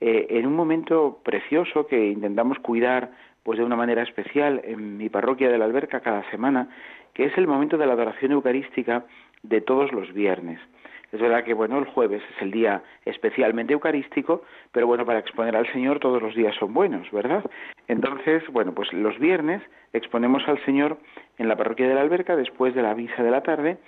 eh, 0.00 0.26
en 0.30 0.46
un 0.46 0.54
momento 0.54 1.20
precioso 1.24 1.86
que 1.86 2.08
intentamos 2.10 2.58
cuidar 2.58 3.10
pues 3.42 3.58
de 3.58 3.64
una 3.64 3.76
manera 3.76 4.02
especial 4.02 4.60
en 4.64 4.98
mi 4.98 5.08
parroquia 5.08 5.48
de 5.48 5.58
la 5.58 5.64
Alberca 5.64 6.00
cada 6.00 6.28
semana, 6.30 6.68
que 7.14 7.24
es 7.24 7.38
el 7.38 7.46
momento 7.46 7.78
de 7.78 7.86
la 7.86 7.94
adoración 7.94 8.32
eucarística 8.32 9.06
de 9.42 9.60
todos 9.60 9.92
los 9.92 10.12
viernes. 10.12 10.60
Es 11.10 11.20
verdad 11.20 11.42
que 11.42 11.54
bueno, 11.54 11.78
el 11.78 11.86
jueves 11.86 12.22
es 12.36 12.42
el 12.42 12.50
día 12.50 12.82
especialmente 13.04 13.72
eucarístico, 13.72 14.42
pero 14.72 14.86
bueno, 14.86 15.06
para 15.06 15.18
exponer 15.18 15.56
al 15.56 15.70
Señor 15.72 16.00
todos 16.00 16.20
los 16.20 16.34
días 16.34 16.54
son 16.56 16.74
buenos, 16.74 17.10
¿verdad? 17.10 17.44
Entonces, 17.86 18.42
bueno, 18.52 18.74
pues 18.74 18.92
los 18.92 19.18
viernes 19.18 19.62
exponemos 19.94 20.46
al 20.46 20.62
Señor 20.66 20.98
en 21.38 21.48
la 21.48 21.56
parroquia 21.56 21.88
de 21.88 21.94
la 21.94 22.02
Alberca 22.02 22.36
después 22.36 22.74
de 22.74 22.82
la 22.82 22.94
misa 22.94 23.22
de 23.22 23.30
la 23.30 23.42
tarde 23.42 23.78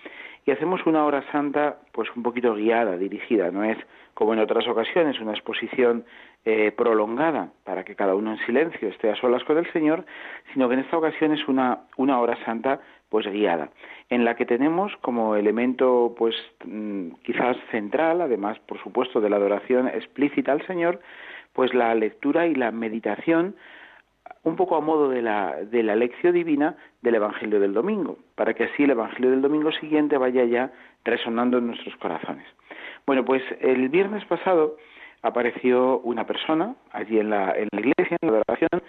y 0.47 0.51
hacemos 0.51 0.87
una 0.87 1.05
hora 1.05 1.23
santa 1.31 1.79
pues 1.93 2.09
un 2.17 2.23
poquito 2.23 2.55
guiada, 2.55 2.97
dirigida, 2.97 3.51
no 3.51 3.65
es 3.65 3.77
como 4.15 4.33
en 4.33 4.41
otras 4.41 4.67
ocasiones 4.67 5.21
una 5.21 5.33
exposición 5.33 6.05
eh, 6.45 6.73
prolongada 6.73 7.53
para 7.65 7.85
que 7.85 7.95
cada 7.95 8.15
uno 8.15 8.33
en 8.33 8.39
silencio 8.47 8.89
esté 8.89 9.11
a 9.11 9.17
solas 9.17 9.45
con 9.45 9.59
el 9.59 9.71
Señor, 9.73 10.07
sino 10.53 10.69
que 10.69 10.75
en 10.75 10.81
esta 10.81 10.97
ocasión 10.97 11.33
es 11.33 11.47
una, 11.49 11.81
una 11.97 12.19
hora 12.19 12.43
santa 12.45 12.81
pues 13.11 13.27
guiada, 13.27 13.71
en 14.09 14.25
la 14.25 14.37
que 14.37 14.47
tenemos 14.47 14.97
como 15.03 15.35
elemento 15.37 16.15
pues 16.17 16.35
mm, 16.65 17.11
quizás 17.25 17.57
central, 17.71 18.23
además 18.23 18.59
por 18.61 18.81
supuesto 18.83 19.21
de 19.21 19.29
la 19.29 19.37
adoración 19.37 19.89
explícita 19.89 20.53
al 20.53 20.67
Señor, 20.67 21.01
pues 21.53 21.75
la 21.75 21.95
lectura 21.95 22.47
y 22.47 22.55
la 22.55 22.71
meditación 22.71 23.57
un 24.43 24.57
poco 24.57 24.77
a 24.77 24.81
modo 24.81 25.11
de 25.11 25.23
la, 25.23 25.57
de 25.57 25.83
la 25.83 25.97
lección 25.97 26.33
divina 26.33 26.77
del 27.03 27.17
Evangelio 27.17 27.61
del 27.61 27.75
domingo, 27.75 28.17
para 28.35 28.55
que 28.55 28.65
así 28.65 28.85
el 28.85 28.91
Evangelio 28.91 29.31
del 29.31 29.43
domingo 29.43 29.73
siguiente 29.73 30.17
vaya 30.17 30.45
ya 30.45 30.73
resonando 31.05 31.59
en 31.59 31.67
nuestros 31.67 31.95
corazones. 31.97 32.47
Bueno, 33.07 33.25
pues 33.25 33.43
el 33.61 33.89
viernes 33.89 34.25
pasado 34.25 34.77
apareció 35.23 36.01
una 36.01 36.27
persona 36.27 36.75
allí 36.93 37.19
en 37.19 37.31
la, 37.31 37.53
en 37.53 37.69
la 37.73 37.81
iglesia, 37.81 38.17
en 38.21 38.31
la 38.31 38.39
adoración, 38.39 38.83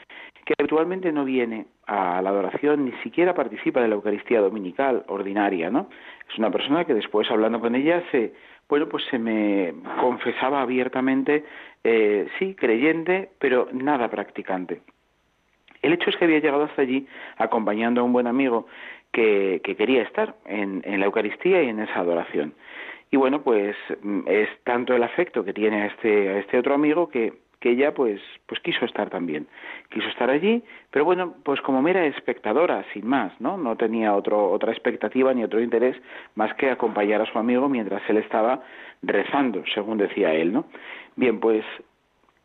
que 0.46 0.54
habitualmente 0.58 1.12
no 1.12 1.26
viene 1.26 1.66
a 1.86 2.22
la 2.22 2.30
adoración, 2.30 2.86
ni 2.86 2.92
siquiera 3.04 3.34
participa 3.34 3.82
de 3.82 3.88
la 3.88 3.96
Eucaristía 3.96 4.42
dominical 4.42 5.04
ordinaria, 5.08 5.70
¿no? 5.70 5.90
Es 6.30 6.38
una 6.38 6.50
persona 6.52 6.86
que 6.86 6.94
después, 6.94 7.30
hablando 7.30 7.60
con 7.60 7.76
ella, 7.76 8.04
se, 8.12 8.34
bueno, 8.70 8.88
pues 8.88 9.04
se 9.06 9.20
me 9.20 9.74
confesaba 10.00 10.62
abiertamente, 10.62 11.44
eh, 11.84 12.28
sí, 12.40 12.56
creyente, 12.56 13.32
pero 13.40 13.68
nada 13.74 14.10
practicante. 14.10 14.82
El 15.82 15.94
hecho 15.94 16.10
es 16.10 16.16
que 16.16 16.26
había 16.26 16.40
llegado 16.40 16.64
hasta 16.64 16.84
allí 16.84 17.08
acompañando 17.38 18.02
a 18.02 18.04
un 18.04 18.14
buen 18.14 18.28
amigo 18.28 18.68
que, 19.12 19.62
que 19.64 19.76
quería 19.76 20.04
estar 20.04 20.36
en 20.46 20.82
la 21.00 21.06
Eucaristía 21.06 21.64
y 21.64 21.70
en 21.70 21.80
esa 21.80 22.00
adoración. 22.00 22.54
Y 23.12 23.18
bueno, 23.18 23.42
pues 23.42 23.76
mm, 24.02 24.22
es 24.28 24.50
tanto 24.64 24.96
el 24.96 25.04
afecto 25.04 25.44
que 25.44 25.54
tiene 25.54 25.84
a 25.84 25.86
este, 25.88 26.30
a 26.30 26.40
este 26.40 26.58
otro 26.58 26.74
amigo 26.74 27.10
que, 27.10 27.34
que 27.60 27.72
ella 27.72 27.94
pues, 27.94 28.20
pues 28.48 28.60
quiso 28.62 28.86
estar 28.86 29.10
también. 29.10 29.48
Quiso 29.90 30.08
estar 30.08 30.30
allí, 30.30 30.64
pero 30.90 31.06
bueno, 31.06 31.36
pues 31.44 31.62
como 31.62 31.82
mera 31.82 32.06
espectadora, 32.06 32.84
sin 32.94 33.06
más, 33.06 33.40
¿no? 33.40 33.58
No 33.58 33.76
tenía 33.76 34.16
otro, 34.16 34.50
otra 34.50 34.72
expectativa 34.72 35.34
ni 35.34 35.44
otro 35.44 35.62
interés 35.62 35.96
más 36.36 36.54
que 36.56 36.72
acompañar 36.72 37.22
a 37.22 37.32
su 37.32 37.38
amigo 37.38 37.70
mientras 37.70 38.02
él 38.10 38.18
estaba 38.18 38.64
rezando, 39.04 39.64
según 39.74 39.98
decía 39.98 40.34
él, 40.34 40.54
¿no? 40.54 40.66
Bien, 41.16 41.40
pues 41.40 41.66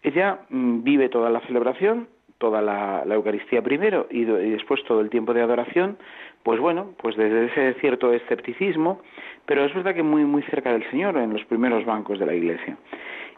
ella 0.02 0.40
mm, 0.50 0.82
vive 0.82 1.08
toda 1.08 1.30
la 1.30 1.40
celebración, 1.40 2.08
toda 2.38 2.60
la, 2.60 3.02
Eucaristía 3.08 3.62
primero 3.62 4.06
y, 4.10 4.24
después 4.24 4.82
todo 4.84 5.00
el 5.00 5.10
tiempo 5.10 5.34
de 5.34 5.42
adoración, 5.42 5.96
pues 6.42 6.60
bueno, 6.60 6.92
pues 6.98 7.16
desde 7.16 7.46
ese 7.46 7.80
cierto 7.80 8.12
escepticismo, 8.12 9.00
pero 9.46 9.64
es 9.64 9.74
verdad 9.74 9.94
que 9.94 10.02
muy 10.02 10.24
muy 10.24 10.42
cerca 10.42 10.72
del 10.72 10.88
Señor, 10.90 11.16
en 11.16 11.32
los 11.32 11.44
primeros 11.44 11.84
bancos 11.84 12.18
de 12.18 12.26
la 12.26 12.34
Iglesia. 12.34 12.76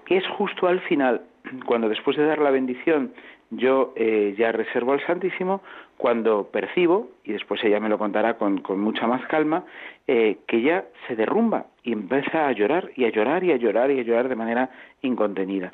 Es 0.09 0.27
justo 0.29 0.67
al 0.67 0.81
final, 0.81 1.23
cuando 1.67 1.89
después 1.89 2.17
de 2.17 2.25
dar 2.25 2.39
la 2.39 2.51
bendición 2.51 3.13
yo 3.51 3.95
eh, 3.97 4.35
ya 4.37 4.53
reservo 4.53 4.93
al 4.93 5.05
Santísimo, 5.07 5.63
cuando 5.97 6.51
percibo, 6.51 7.11
y 7.25 7.33
después 7.33 7.63
ella 7.65 7.81
me 7.81 7.89
lo 7.89 7.99
contará 7.99 8.35
con, 8.35 8.59
con 8.59 8.79
mucha 8.79 9.07
más 9.07 9.27
calma, 9.27 9.65
eh, 10.07 10.39
que 10.47 10.63
ya 10.63 10.85
se 11.07 11.17
derrumba 11.17 11.67
y 11.83 11.93
empieza 11.93 12.47
a 12.47 12.53
llorar 12.53 12.91
y 12.95 13.05
a 13.05 13.11
llorar 13.11 13.43
y 13.45 13.53
a 13.53 13.57
llorar 13.57 13.91
y 13.91 14.01
a 14.01 14.03
llorar 14.03 14.29
de 14.29 14.37
manera 14.37 14.71
incontenida. 15.03 15.73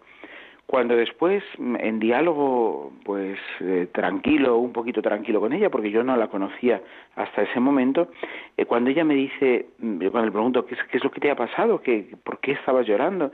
Cuando 0.66 0.96
después, 0.96 1.44
mm, 1.58 1.76
en 1.76 1.98
diálogo, 2.00 2.92
pues 3.04 3.38
eh, 3.60 3.88
tranquilo, 3.92 4.56
un 4.56 4.72
poquito 4.72 5.02
tranquilo 5.02 5.40
con 5.40 5.52
ella, 5.52 5.70
porque 5.70 5.90
yo 5.90 6.02
no 6.02 6.16
la 6.16 6.28
conocía 6.28 6.80
hasta 7.16 7.42
ese 7.42 7.60
momento, 7.60 8.08
eh, 8.56 8.64
cuando 8.64 8.90
ella 8.90 9.04
me 9.04 9.14
dice, 9.14 9.66
mm, 9.78 9.98
cuando 10.08 10.26
le 10.26 10.32
pregunto, 10.32 10.66
¿qué 10.66 10.74
es, 10.74 10.82
¿qué 10.84 10.96
es 10.98 11.04
lo 11.04 11.10
que 11.10 11.20
te 11.20 11.30
ha 11.30 11.36
pasado? 11.36 11.80
¿Qué, 11.82 12.16
¿Por 12.24 12.38
qué 12.40 12.52
estabas 12.52 12.86
llorando? 12.86 13.30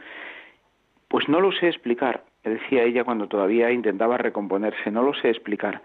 Pues 1.08 1.28
no 1.28 1.40
lo 1.40 1.52
sé 1.52 1.68
explicar, 1.68 2.24
me 2.44 2.52
decía 2.52 2.82
ella 2.82 3.04
cuando 3.04 3.28
todavía 3.28 3.70
intentaba 3.70 4.16
recomponerse, 4.18 4.90
no 4.90 5.02
lo 5.02 5.14
sé 5.14 5.30
explicar 5.30 5.82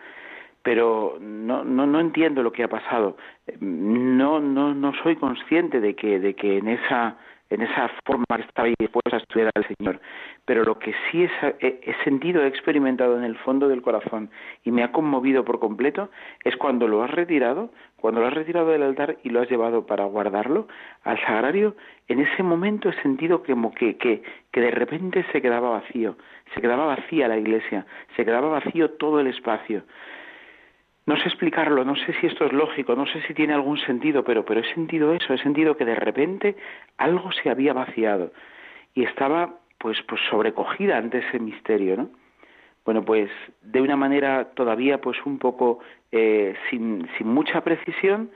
pero 0.64 1.20
no, 1.22 1.64
no, 1.64 1.86
no 1.86 2.00
entiendo 2.00 2.42
lo 2.42 2.52
que 2.52 2.64
ha 2.64 2.68
pasado. 2.68 3.18
No, 3.60 4.40
no, 4.40 4.74
no 4.74 4.94
soy 5.04 5.16
consciente 5.16 5.80
de 5.80 5.96
que, 5.96 6.20
de 6.20 6.34
que 6.34 6.58
en 6.58 6.70
esa 6.70 7.18
en 7.50 7.62
esa 7.62 7.90
forma 8.06 8.26
que 8.36 8.42
estaba 8.42 8.70
dispuesta 8.80 9.18
a 9.18 9.20
estudiar 9.20 9.52
al 9.56 9.68
Señor. 9.78 10.00
Pero 10.46 10.64
lo 10.64 10.78
que 10.78 10.94
sí 11.10 11.28
he, 11.60 12.04
sentido, 12.04 12.44
he 12.44 12.48
experimentado 12.48 13.18
en 13.18 13.24
el 13.24 13.36
fondo 13.38 13.68
del 13.68 13.82
corazón 13.82 14.30
y 14.64 14.72
me 14.72 14.84
ha 14.84 14.92
conmovido 14.92 15.44
por 15.44 15.60
completo 15.60 16.10
es 16.44 16.56
cuando 16.56 16.88
lo 16.88 17.04
has 17.04 17.10
retirado, 17.10 17.72
cuando 17.96 18.22
lo 18.22 18.28
has 18.28 18.34
retirado 18.34 18.70
del 18.70 18.84
altar 18.84 19.18
y 19.24 19.30
lo 19.30 19.42
has 19.42 19.50
llevado 19.50 19.88
para 19.88 20.06
guardarlo 20.06 20.68
al 21.04 21.20
sagrario, 21.22 21.76
en 22.08 22.20
ese 22.20 22.44
momento 22.44 22.90
he 22.90 23.02
sentido 23.02 23.42
que, 23.42 23.56
que, 23.98 24.22
que 24.52 24.62
de 24.62 24.72
repente 24.72 25.26
se 25.32 25.42
quedaba 25.42 25.70
vacío, 25.70 26.16
se 26.54 26.62
quedaba 26.62 26.86
vacía 26.86 27.28
la 27.28 27.38
iglesia, 27.38 27.88
se 28.16 28.24
quedaba 28.24 28.48
vacío 28.50 28.92
todo 28.92 29.20
el 29.20 29.28
espacio. 29.28 29.84
No 31.08 31.18
sé 31.18 31.28
explicarlo, 31.28 31.84
no 31.86 31.96
sé 31.96 32.14
si 32.20 32.28
esto 32.28 32.46
es 32.46 32.54
lógico, 32.54 32.96
no 32.96 33.06
sé 33.08 33.22
si 33.24 33.34
tiene 33.34 33.54
algún 33.54 33.78
sentido, 33.80 34.24
pero, 34.24 34.46
pero 34.46 34.62
he 34.62 34.74
sentido 34.74 35.14
eso, 35.14 35.34
he 35.34 35.38
sentido 35.40 35.78
que 35.78 35.86
de 35.86 35.96
repente 35.96 36.56
algo 36.98 37.32
se 37.32 37.50
había 37.50 37.74
vaciado 37.74 38.32
y 38.96 39.04
estaba 39.04 39.60
pues, 39.86 40.02
pues 40.08 40.20
sobrecogida 40.32 40.98
ante 40.98 41.20
ese 41.20 41.38
misterio, 41.38 41.96
¿no? 41.96 42.10
Bueno, 42.86 43.06
pues 43.06 43.30
de 43.62 43.82
una 43.82 43.96
manera 43.96 44.46
todavía 44.56 45.00
pues 45.00 45.16
un 45.28 45.38
poco 45.38 45.78
eh, 46.12 46.56
sin, 46.68 47.08
sin 47.16 47.28
mucha 47.28 47.62
precisión, 47.64 48.32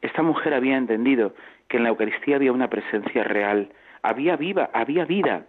esta 0.00 0.22
mujer 0.22 0.54
había 0.54 0.78
entendido 0.78 1.34
que 1.68 1.76
en 1.76 1.82
la 1.82 1.90
Eucaristía 1.90 2.36
había 2.36 2.52
una 2.52 2.70
presencia 2.70 3.22
real, 3.22 3.68
había 4.00 4.36
viva, 4.36 4.70
había 4.72 5.04
vida, 5.04 5.44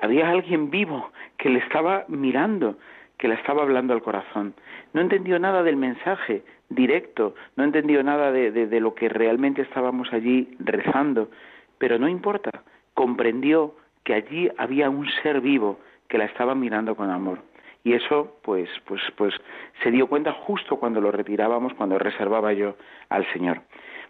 había 0.00 0.30
alguien 0.30 0.68
vivo 0.68 1.12
que 1.36 1.48
le 1.48 1.60
estaba 1.60 2.04
mirando, 2.08 2.76
que 3.18 3.28
le 3.28 3.34
estaba 3.34 3.62
hablando 3.62 3.94
al 3.94 4.02
corazón. 4.02 4.52
No 4.94 5.00
entendió 5.00 5.38
nada 5.38 5.62
del 5.62 5.76
mensaje 5.76 6.42
directo, 6.70 7.36
no 7.54 7.62
entendió 7.62 8.02
nada 8.02 8.32
de, 8.32 8.50
de, 8.50 8.80
lo 8.80 8.96
que 8.96 9.08
realmente 9.08 9.62
estábamos 9.62 10.12
allí 10.12 10.56
rezando, 10.58 11.30
pero 11.78 12.00
no 12.00 12.08
importa, 12.08 12.64
comprendió 12.94 13.76
que 14.08 14.14
allí 14.14 14.48
había 14.56 14.88
un 14.88 15.06
ser 15.22 15.42
vivo 15.42 15.80
que 16.08 16.16
la 16.16 16.24
estaba 16.24 16.54
mirando 16.54 16.96
con 16.96 17.10
amor. 17.10 17.40
Y 17.84 17.92
eso, 17.92 18.38
pues, 18.42 18.70
pues, 18.86 19.02
pues, 19.16 19.34
se 19.82 19.90
dio 19.90 20.06
cuenta 20.06 20.32
justo 20.32 20.76
cuando 20.76 20.98
lo 21.02 21.12
retirábamos, 21.12 21.74
cuando 21.74 21.98
reservaba 21.98 22.54
yo 22.54 22.74
al 23.10 23.30
Señor. 23.34 23.60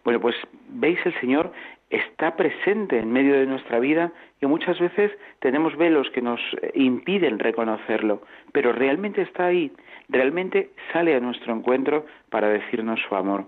Bueno, 0.04 0.20
pues 0.20 0.36
veis 0.68 1.00
el 1.04 1.18
Señor 1.20 1.50
está 1.90 2.36
presente 2.36 3.00
en 3.00 3.10
medio 3.10 3.34
de 3.34 3.46
nuestra 3.46 3.80
vida 3.80 4.12
y 4.40 4.46
muchas 4.46 4.78
veces 4.78 5.10
tenemos 5.40 5.76
velos 5.76 6.08
que 6.10 6.22
nos 6.22 6.40
impiden 6.74 7.40
reconocerlo, 7.40 8.22
pero 8.52 8.70
realmente 8.70 9.22
está 9.22 9.46
ahí, 9.46 9.72
realmente 10.08 10.70
sale 10.92 11.16
a 11.16 11.20
nuestro 11.20 11.52
encuentro 11.52 12.06
para 12.30 12.48
decirnos 12.50 13.00
su 13.08 13.16
amor. 13.16 13.46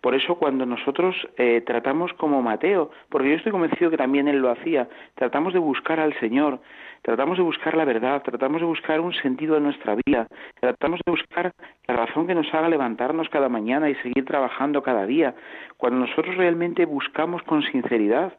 Por 0.00 0.14
eso 0.14 0.36
cuando 0.36 0.64
nosotros 0.64 1.14
eh, 1.36 1.62
tratamos 1.66 2.12
como 2.14 2.42
Mateo, 2.42 2.90
porque 3.08 3.30
yo 3.30 3.36
estoy 3.36 3.52
convencido 3.52 3.90
que 3.90 3.96
también 3.96 4.28
él 4.28 4.38
lo 4.38 4.50
hacía, 4.50 4.88
tratamos 5.14 5.52
de 5.52 5.58
buscar 5.58 6.00
al 6.00 6.18
Señor, 6.20 6.60
tratamos 7.02 7.36
de 7.36 7.44
buscar 7.44 7.76
la 7.76 7.84
verdad, 7.84 8.22
tratamos 8.22 8.60
de 8.60 8.66
buscar 8.66 9.00
un 9.00 9.12
sentido 9.12 9.54
de 9.54 9.60
nuestra 9.60 9.96
vida, 10.06 10.26
tratamos 10.58 11.00
de 11.04 11.10
buscar 11.10 11.52
la 11.86 11.96
razón 11.96 12.26
que 12.26 12.34
nos 12.34 12.52
haga 12.54 12.68
levantarnos 12.68 13.28
cada 13.28 13.48
mañana 13.48 13.90
y 13.90 13.94
seguir 13.96 14.24
trabajando 14.24 14.82
cada 14.82 15.04
día. 15.04 15.34
Cuando 15.76 16.06
nosotros 16.06 16.36
realmente 16.36 16.86
buscamos 16.86 17.42
con 17.42 17.62
sinceridad, 17.62 18.32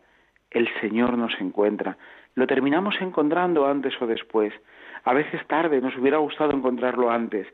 el 0.50 0.68
Señor 0.82 1.18
nos 1.18 1.34
encuentra. 1.40 1.98
Lo 2.36 2.48
terminamos 2.48 2.96
encontrando 3.02 3.68
antes 3.68 3.94
o 4.02 4.08
después. 4.08 4.54
A 5.04 5.14
veces 5.14 5.46
tarde, 5.48 5.82
nos 5.82 5.96
hubiera 5.98 6.18
gustado 6.18 6.54
encontrarlo 6.54 7.10
antes, 7.12 7.48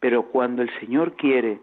pero 0.00 0.24
cuando 0.24 0.62
el 0.62 0.70
Señor 0.80 1.14
quiere, 1.16 1.60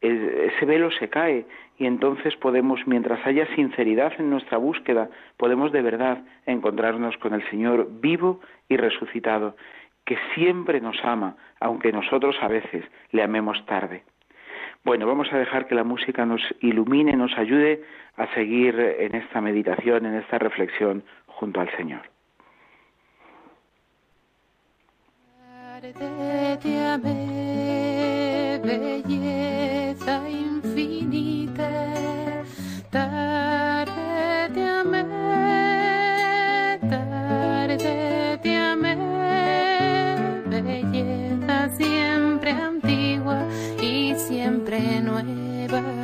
ese 0.00 0.64
velo 0.64 0.90
se 0.92 1.08
cae 1.08 1.46
y 1.76 1.86
entonces 1.86 2.36
podemos, 2.36 2.86
mientras 2.86 3.24
haya 3.26 3.46
sinceridad 3.54 4.12
en 4.18 4.30
nuestra 4.30 4.58
búsqueda, 4.58 5.10
podemos 5.36 5.72
de 5.72 5.82
verdad 5.82 6.18
encontrarnos 6.46 7.16
con 7.18 7.34
el 7.34 7.48
Señor 7.50 7.88
vivo 8.00 8.40
y 8.68 8.76
resucitado, 8.76 9.56
que 10.04 10.18
siempre 10.34 10.80
nos 10.80 10.96
ama, 11.04 11.36
aunque 11.60 11.92
nosotros 11.92 12.36
a 12.40 12.48
veces 12.48 12.84
le 13.10 13.22
amemos 13.22 13.64
tarde. 13.66 14.02
Bueno, 14.84 15.06
vamos 15.06 15.32
a 15.32 15.38
dejar 15.38 15.66
que 15.66 15.74
la 15.74 15.84
música 15.84 16.24
nos 16.24 16.42
ilumine, 16.60 17.14
nos 17.14 17.36
ayude 17.36 17.82
a 18.16 18.26
seguir 18.34 18.78
en 18.78 19.14
esta 19.14 19.40
meditación, 19.40 20.06
en 20.06 20.14
esta 20.14 20.38
reflexión 20.38 21.02
junto 21.26 21.60
al 21.60 21.70
Señor. 21.76 22.02
Belleza 29.98 30.28
infinita, 30.28 31.70
tarde 32.90 34.50
te 34.54 34.62
amé, 34.62 35.04
tarde 36.88 38.38
te 38.42 38.56
amé, 38.56 38.96
belleza 40.46 41.68
siempre 41.76 42.50
antigua 42.52 43.42
y 43.80 44.14
siempre 44.14 45.00
nueva. 45.00 45.97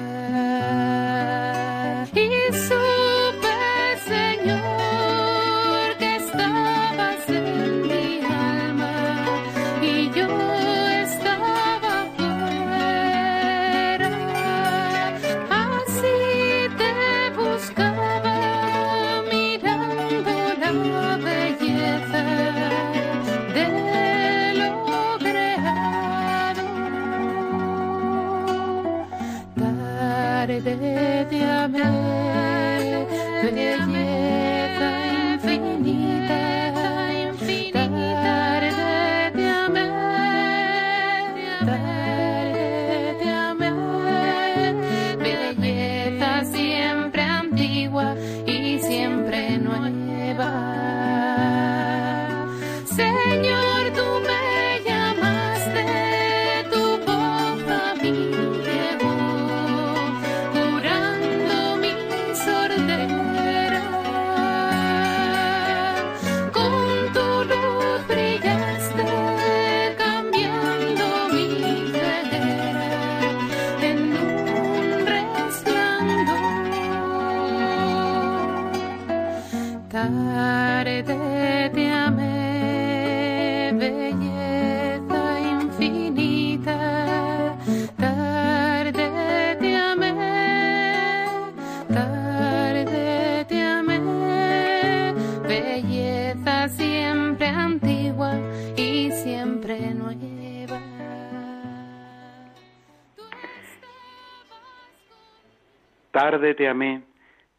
Tarde 106.15 106.55
te 106.55 106.69
amé, 106.69 107.03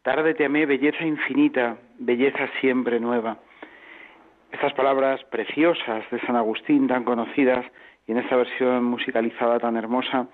tarde 0.01 0.33
te 0.33 0.45
amé, 0.45 0.65
belleza 0.65 1.03
infinita, 1.03 1.75
belleza 1.99 2.47
siempre 2.61 3.01
nueva. 3.01 3.37
Estas 4.49 4.71
palabras 4.75 5.21
preciosas 5.25 6.09
de 6.09 6.21
San 6.21 6.37
Agustín, 6.37 6.87
tan 6.87 7.03
conocidas, 7.03 7.65
y 8.07 8.13
en 8.13 8.19
esta 8.19 8.37
versión 8.37 8.85
musicalizada 8.85 9.59
tan 9.59 9.75
hermosa, 9.75 10.27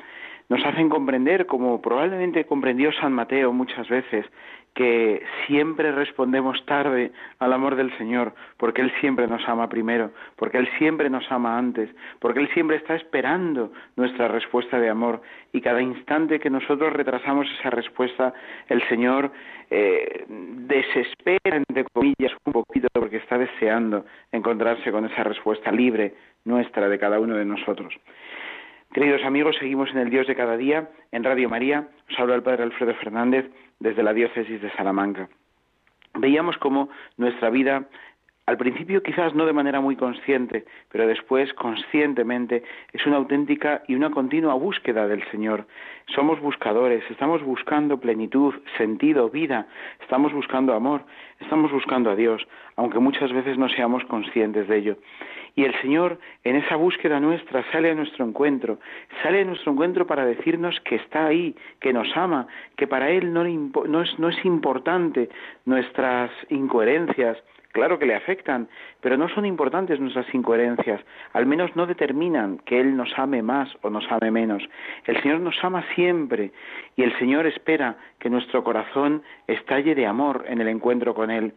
nos 0.50 0.64
hacen 0.64 0.88
comprender, 0.88 1.48
como 1.48 1.82
probablemente 1.82 2.46
comprendió 2.46 2.92
San 2.92 3.12
Mateo 3.12 3.54
muchas 3.54 3.90
veces, 3.90 4.28
que 4.74 5.22
siempre 5.48 5.92
respondemos 5.92 6.66
tarde 6.66 7.12
al 7.40 7.52
amor 7.52 7.76
del 7.76 7.96
Señor, 7.98 8.34
porque 8.58 8.82
Él 8.82 8.92
siempre 9.02 9.28
nos 9.28 9.48
ama 9.48 9.68
primero, 9.68 10.12
porque 10.38 10.58
Él 10.58 10.70
siempre 10.78 11.10
nos 11.10 11.30
ama 11.30 11.58
antes, 11.58 11.90
porque 12.20 12.40
Él 12.40 12.50
siempre 12.54 12.78
está 12.78 12.96
esperando 12.96 13.72
nuestra 13.98 14.30
respuesta 14.30 14.80
de 14.80 14.90
amor 14.90 15.22
y 15.52 15.60
cada 15.60 15.82
instante 15.82 16.40
que 16.40 16.50
nosotros 16.50 16.94
retrasamos 16.94 17.48
esa 17.60 17.70
respuesta, 17.70 18.34
el 18.70 18.82
Señor 18.88 19.32
eh, 19.70 20.26
desespera, 20.28 21.58
entre 21.58 21.86
comillas, 21.92 22.32
un 22.46 22.54
poquito 22.54 22.88
porque 22.94 23.18
está 23.18 23.38
deseando 23.38 24.06
encontrarse 24.32 24.92
con 24.92 25.06
esa 25.06 25.24
respuesta 25.24 25.72
libre 25.72 26.14
nuestra 26.46 26.88
de 26.88 26.98
cada 26.98 27.20
uno 27.20 27.36
de 27.36 27.46
nosotros. 27.46 27.94
Queridos 28.94 29.24
amigos, 29.24 29.56
seguimos 29.58 29.90
en 29.92 30.00
el 30.00 30.10
Dios 30.10 30.28
de 30.28 30.36
cada 30.36 30.58
día, 30.58 30.90
en 31.14 31.24
Radio 31.24 31.48
María. 31.48 31.88
Os 32.10 32.20
habla 32.20 32.36
el 32.36 32.44
Padre 32.44 32.64
Alfredo 32.64 32.94
Fernández 32.96 33.50
desde 33.80 34.04
la 34.04 34.12
diócesis 34.12 34.62
de 34.62 34.70
Salamanca. 34.72 35.30
Veíamos 36.16 36.58
cómo 36.58 36.90
nuestra 37.16 37.50
vida, 37.50 37.86
al 38.48 38.58
principio 38.58 39.02
quizás 39.02 39.34
no 39.34 39.46
de 39.46 39.54
manera 39.54 39.80
muy 39.80 39.96
consciente, 39.96 40.66
pero 40.92 41.08
después 41.08 41.54
conscientemente, 41.54 42.64
es 42.92 43.06
una 43.06 43.16
auténtica 43.16 43.82
y 43.88 43.96
una 43.96 44.10
continua 44.10 44.56
búsqueda 44.56 45.08
del 45.08 45.24
Señor. 45.32 45.68
Somos 46.14 46.42
buscadores, 46.42 47.02
estamos 47.10 47.42
buscando 47.44 47.98
plenitud, 47.98 48.56
sentido, 48.78 49.30
vida, 49.30 49.68
estamos 50.02 50.34
buscando 50.34 50.74
amor, 50.74 51.06
estamos 51.40 51.72
buscando 51.72 52.10
a 52.12 52.18
Dios, 52.18 52.46
aunque 52.76 53.00
muchas 53.00 53.32
veces 53.32 53.58
no 53.58 53.70
seamos 53.70 54.04
conscientes 54.04 54.68
de 54.68 54.78
ello. 54.78 54.98
Y 55.56 55.66
el 55.66 55.80
Señor, 55.82 56.20
en 56.44 56.56
esa 56.56 56.76
búsqueda 56.76 57.20
nuestra, 57.20 57.64
sale 57.72 57.92
a 57.92 57.96
nuestro 57.96 58.26
encuentro, 58.26 58.80
sale 59.22 59.42
a 59.42 59.46
nuestro 59.46 59.72
encuentro 59.72 60.08
para 60.08 60.26
decirnos 60.26 60.80
que 60.82 60.96
está 60.96 61.26
ahí, 61.26 61.56
que 61.80 61.94
nos 61.94 62.08
ama, 62.16 62.48
que 62.78 62.88
para 62.88 63.10
Él 63.10 63.34
no, 63.34 63.44
no, 63.44 64.02
es, 64.02 64.20
no 64.20 64.30
es 64.30 64.46
importante 64.46 65.30
nuestras 65.66 66.32
incoherencias, 66.50 67.38
Claro 67.72 68.00
que 68.00 68.06
le 68.06 68.16
afectan, 68.16 68.68
pero 69.00 69.16
no 69.16 69.30
son 69.30 69.46
importantes 69.46 70.00
nuestras 70.00 70.32
incoherencias, 70.34 71.00
al 71.32 71.46
menos 71.46 71.74
no 71.76 71.86
determinan 71.86 72.58
que 72.60 72.80
Él 72.82 72.98
nos 72.98 73.18
ame 73.18 73.42
más 73.42 73.70
o 73.82 73.90
nos 73.90 74.06
ame 74.12 74.30
menos. 74.30 74.62
El 75.06 75.22
Señor 75.22 75.40
nos 75.40 75.56
ama 75.64 75.86
siempre 75.96 76.52
y 76.98 77.04
el 77.04 77.18
Señor 77.18 77.46
espera 77.46 77.96
que 78.20 78.30
nuestro 78.30 78.64
corazón 78.64 79.24
estalle 79.48 79.96
de 79.96 80.06
amor 80.06 80.44
en 80.48 80.60
el 80.60 80.68
encuentro 80.68 81.14
con 81.14 81.32
Él. 81.32 81.54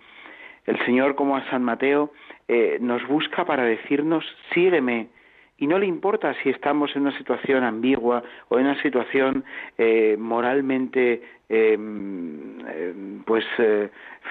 El 0.67 0.79
Señor, 0.85 1.15
como 1.15 1.37
a 1.37 1.45
San 1.51 1.63
Mateo, 1.63 2.13
eh, 2.49 2.79
nos 2.81 3.07
busca 3.07 3.45
para 3.45 3.65
decirnos, 3.65 4.25
sígueme, 4.53 5.09
y 5.57 5.67
no 5.67 5.79
le 5.79 5.87
importa 5.87 6.35
si 6.43 6.51
estamos 6.51 6.95
en 6.97 7.03
una 7.03 7.17
situación 7.17 7.63
ambigua 7.63 8.23
o 8.49 8.59
en 8.59 8.67
una 8.67 8.83
situación 8.83 9.45
eh, 9.79 10.17
moralmente 10.19 11.23
em, 11.49 12.59
em, 12.69 13.23
pues 13.25 13.45
eh, 13.59 13.89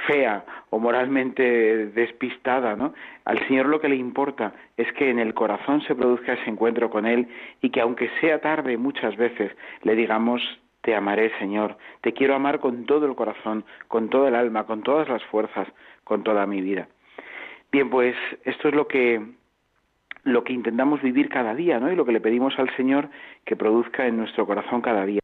fea 0.07 0.43
o 0.69 0.79
moralmente 0.79 1.87
despistada, 1.87 2.75
¿no? 2.75 2.93
Al 3.23 3.39
Señor 3.47 3.67
lo 3.67 3.79
que 3.79 3.87
le 3.87 3.95
importa 3.95 4.53
es 4.75 4.91
que 4.93 5.09
en 5.09 5.19
el 5.19 5.33
corazón 5.33 5.81
se 5.83 5.95
produzca 5.95 6.33
ese 6.33 6.49
encuentro 6.49 6.89
con 6.89 7.05
Él 7.05 7.27
y 7.61 7.69
que 7.69 7.79
aunque 7.79 8.09
sea 8.19 8.41
tarde 8.41 8.77
muchas 8.77 9.15
veces 9.15 9.51
le 9.83 9.95
digamos 9.95 10.41
te 10.81 10.93
amaré, 10.93 11.31
Señor, 11.39 11.77
te 12.01 12.11
quiero 12.11 12.35
amar 12.35 12.59
con 12.59 12.85
todo 12.85 13.05
el 13.05 13.15
corazón, 13.15 13.63
con 13.87 14.09
todo 14.09 14.27
el 14.27 14.35
alma, 14.35 14.65
con 14.65 14.83
todas 14.83 15.07
las 15.07 15.23
fuerzas, 15.23 15.65
con 16.03 16.23
toda 16.23 16.45
mi 16.45 16.61
vida. 16.61 16.87
Bien, 17.71 17.89
pues 17.89 18.15
esto 18.43 18.69
es 18.69 18.75
lo 18.75 18.87
que 18.87 19.21
lo 20.23 20.43
que 20.43 20.53
intentamos 20.53 21.01
vivir 21.01 21.29
cada 21.29 21.53
día, 21.53 21.79
¿no? 21.79 21.91
Y 21.91 21.95
lo 21.95 22.05
que 22.05 22.13
le 22.13 22.21
pedimos 22.21 22.57
al 22.57 22.73
Señor 22.75 23.09
que 23.45 23.55
produzca 23.55 24.07
en 24.07 24.17
nuestro 24.17 24.45
corazón 24.45 24.81
cada 24.81 25.05
día. 25.05 25.19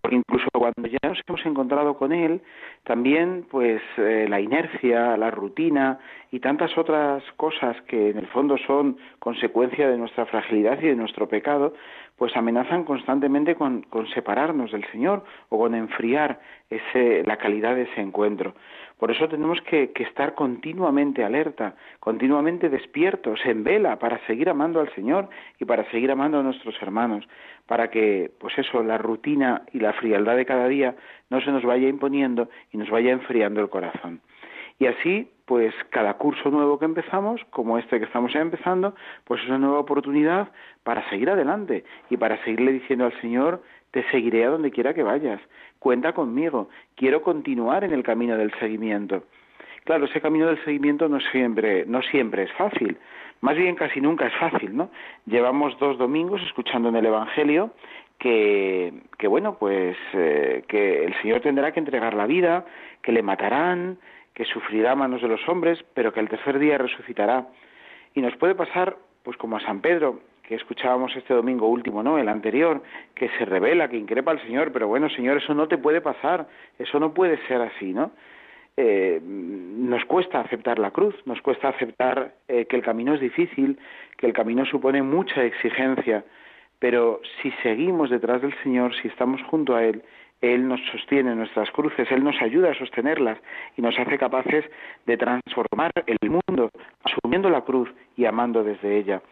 Porque 0.00 0.16
incluso 0.16 0.46
cuando 0.52 0.86
ya 0.86 0.98
nos 1.08 1.20
hemos 1.26 1.46
encontrado 1.46 1.96
con 1.96 2.12
Él, 2.12 2.42
también, 2.84 3.46
pues, 3.50 3.80
eh, 3.96 4.26
la 4.28 4.40
inercia, 4.40 5.16
la 5.16 5.30
rutina 5.30 5.98
y 6.30 6.40
tantas 6.40 6.76
otras 6.76 7.22
cosas 7.36 7.80
que 7.82 8.10
en 8.10 8.18
el 8.18 8.26
fondo 8.26 8.58
son 8.58 8.98
consecuencia 9.18 9.88
de 9.88 9.96
nuestra 9.96 10.26
fragilidad 10.26 10.78
y 10.82 10.88
de 10.88 10.96
nuestro 10.96 11.28
pecado, 11.28 11.72
pues 12.16 12.36
amenazan 12.36 12.84
constantemente 12.84 13.54
con, 13.54 13.82
con 13.82 14.06
separarnos 14.08 14.70
del 14.70 14.84
Señor 14.92 15.24
o 15.48 15.58
con 15.58 15.74
enfriar 15.74 16.40
ese, 16.68 17.22
la 17.24 17.38
calidad 17.38 17.74
de 17.74 17.82
ese 17.82 18.00
encuentro. 18.00 18.54
Por 19.02 19.10
eso 19.10 19.28
tenemos 19.28 19.60
que, 19.62 19.90
estar 19.96 20.36
continuamente 20.36 21.24
alerta, 21.24 21.74
continuamente 21.98 22.68
despiertos, 22.68 23.40
en 23.44 23.64
vela, 23.64 23.98
para 23.98 24.24
seguir 24.28 24.48
amando 24.48 24.78
al 24.78 24.94
Señor 24.94 25.28
y 25.58 25.64
para 25.64 25.90
seguir 25.90 26.12
amando 26.12 26.38
a 26.38 26.44
nuestros 26.44 26.80
hermanos, 26.80 27.26
para 27.66 27.90
que, 27.90 28.30
pues 28.38 28.56
eso, 28.58 28.80
la 28.84 28.98
rutina 28.98 29.62
y 29.72 29.80
la 29.80 29.92
frialdad 29.94 30.36
de 30.36 30.46
cada 30.46 30.68
día 30.68 30.94
no 31.30 31.40
se 31.40 31.50
nos 31.50 31.64
vaya 31.64 31.88
imponiendo 31.88 32.48
y 32.70 32.76
nos 32.76 32.90
vaya 32.90 33.10
enfriando 33.10 33.60
el 33.60 33.70
corazón. 33.70 34.20
Y 34.78 34.86
así, 34.86 35.28
pues 35.46 35.74
cada 35.90 36.14
curso 36.14 36.50
nuevo 36.50 36.78
que 36.78 36.84
empezamos, 36.84 37.40
como 37.50 37.78
este 37.78 37.98
que 37.98 38.04
estamos 38.04 38.32
empezando, 38.36 38.94
pues 39.24 39.42
es 39.42 39.48
una 39.48 39.58
nueva 39.58 39.80
oportunidad 39.80 40.52
para 40.84 41.08
seguir 41.10 41.28
adelante 41.28 41.82
y 42.08 42.16
para 42.16 42.42
seguirle 42.44 42.70
diciendo 42.70 43.06
al 43.06 43.20
Señor, 43.20 43.62
te 43.92 44.02
seguiré 44.10 44.44
a 44.44 44.50
donde 44.50 44.70
quiera 44.70 44.94
que 44.94 45.02
vayas, 45.02 45.40
cuenta 45.78 46.12
conmigo, 46.12 46.68
quiero 46.96 47.22
continuar 47.22 47.84
en 47.84 47.92
el 47.92 48.02
camino 48.02 48.36
del 48.36 48.52
seguimiento. 48.58 49.22
Claro, 49.84 50.06
ese 50.06 50.20
camino 50.20 50.46
del 50.46 50.62
seguimiento 50.64 51.08
no 51.08 51.20
siempre, 51.20 51.84
no 51.86 52.02
siempre 52.02 52.44
es 52.44 52.52
fácil, 52.52 52.98
más 53.40 53.56
bien 53.56 53.74
casi 53.74 54.00
nunca 54.00 54.26
es 54.26 54.34
fácil, 54.34 54.76
¿no? 54.76 54.90
Llevamos 55.26 55.78
dos 55.78 55.98
domingos 55.98 56.40
escuchando 56.42 56.88
en 56.88 56.96
el 56.96 57.06
Evangelio 57.06 57.72
que, 58.18 58.94
que 59.18 59.26
bueno, 59.26 59.58
pues 59.58 59.96
eh, 60.14 60.62
que 60.68 61.04
el 61.04 61.14
Señor 61.20 61.40
tendrá 61.40 61.72
que 61.72 61.80
entregar 61.80 62.14
la 62.14 62.26
vida, 62.26 62.64
que 63.02 63.10
le 63.10 63.22
matarán, 63.22 63.98
que 64.32 64.44
sufrirá 64.44 64.92
a 64.92 64.96
manos 64.96 65.20
de 65.20 65.28
los 65.28 65.46
hombres, 65.48 65.84
pero 65.92 66.12
que 66.12 66.20
el 66.20 66.28
tercer 66.28 66.60
día 66.60 66.78
resucitará. 66.78 67.48
Y 68.14 68.20
nos 68.20 68.36
puede 68.36 68.54
pasar, 68.54 68.96
pues 69.24 69.36
como 69.36 69.56
a 69.56 69.60
San 69.60 69.80
Pedro, 69.80 70.20
que 70.52 70.56
escuchábamos 70.56 71.16
este 71.16 71.32
domingo 71.32 71.66
último, 71.66 72.02
¿no? 72.02 72.18
El 72.18 72.28
anterior, 72.28 72.82
que 73.14 73.30
se 73.38 73.46
revela, 73.46 73.88
que 73.88 73.96
increpa 73.96 74.32
al 74.32 74.42
Señor, 74.42 74.70
pero 74.70 74.86
bueno, 74.86 75.08
Señor, 75.08 75.38
eso 75.38 75.54
no 75.54 75.66
te 75.66 75.78
puede 75.78 76.02
pasar, 76.02 76.46
eso 76.78 77.00
no 77.00 77.14
puede 77.14 77.38
ser 77.46 77.62
así, 77.62 77.94
¿no? 77.94 78.10
Eh, 78.76 79.18
nos 79.22 80.04
cuesta 80.04 80.40
aceptar 80.40 80.78
la 80.78 80.90
cruz, 80.90 81.14
nos 81.24 81.40
cuesta 81.40 81.68
aceptar 81.68 82.34
eh, 82.48 82.66
que 82.66 82.76
el 82.76 82.82
camino 82.82 83.14
es 83.14 83.20
difícil, 83.20 83.78
que 84.18 84.26
el 84.26 84.34
camino 84.34 84.66
supone 84.66 85.00
mucha 85.00 85.42
exigencia, 85.42 86.22
pero 86.78 87.22
si 87.40 87.50
seguimos 87.62 88.10
detrás 88.10 88.42
del 88.42 88.54
Señor, 88.62 88.94
si 89.00 89.08
estamos 89.08 89.40
junto 89.44 89.74
a 89.74 89.82
Él, 89.84 90.02
Él 90.42 90.68
nos 90.68 90.80
sostiene 90.90 91.34
nuestras 91.34 91.70
cruces, 91.70 92.12
Él 92.12 92.22
nos 92.22 92.36
ayuda 92.42 92.72
a 92.72 92.74
sostenerlas 92.74 93.38
y 93.78 93.80
nos 93.80 93.98
hace 93.98 94.18
capaces 94.18 94.66
de 95.06 95.16
transformar 95.16 95.92
el 96.04 96.28
mundo, 96.28 96.68
asumiendo 97.04 97.48
la 97.48 97.62
cruz 97.62 97.88
y 98.18 98.26
amando 98.26 98.62
desde 98.62 98.98
ella. 98.98 99.22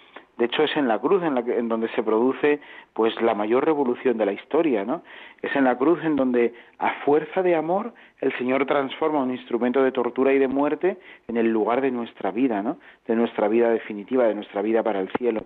De 0.40 0.46
hecho, 0.46 0.62
es 0.62 0.74
en 0.74 0.88
la 0.88 0.98
cruz 0.98 1.22
en, 1.22 1.34
la 1.34 1.42
en 1.42 1.68
donde 1.68 1.90
se 1.90 2.02
produce 2.02 2.60
pues 2.94 3.14
la 3.20 3.34
mayor 3.34 3.62
revolución 3.62 4.16
de 4.16 4.24
la 4.24 4.32
historia, 4.32 4.86
¿no? 4.86 5.02
Es 5.42 5.54
en 5.54 5.64
la 5.64 5.76
cruz 5.76 6.02
en 6.02 6.16
donde 6.16 6.54
a 6.78 6.94
fuerza 7.04 7.42
de 7.42 7.54
amor 7.54 7.92
el 8.22 8.32
Señor 8.38 8.64
transforma 8.64 9.22
un 9.22 9.32
instrumento 9.32 9.82
de 9.82 9.92
tortura 9.92 10.32
y 10.32 10.38
de 10.38 10.48
muerte 10.48 10.96
en 11.28 11.36
el 11.36 11.52
lugar 11.52 11.82
de 11.82 11.90
nuestra 11.90 12.30
vida, 12.30 12.62
¿no? 12.62 12.78
De 13.06 13.16
nuestra 13.16 13.48
vida 13.48 13.68
definitiva, 13.68 14.24
de 14.24 14.34
nuestra 14.34 14.62
vida 14.62 14.82
para 14.82 15.00
el 15.00 15.10
cielo 15.18 15.44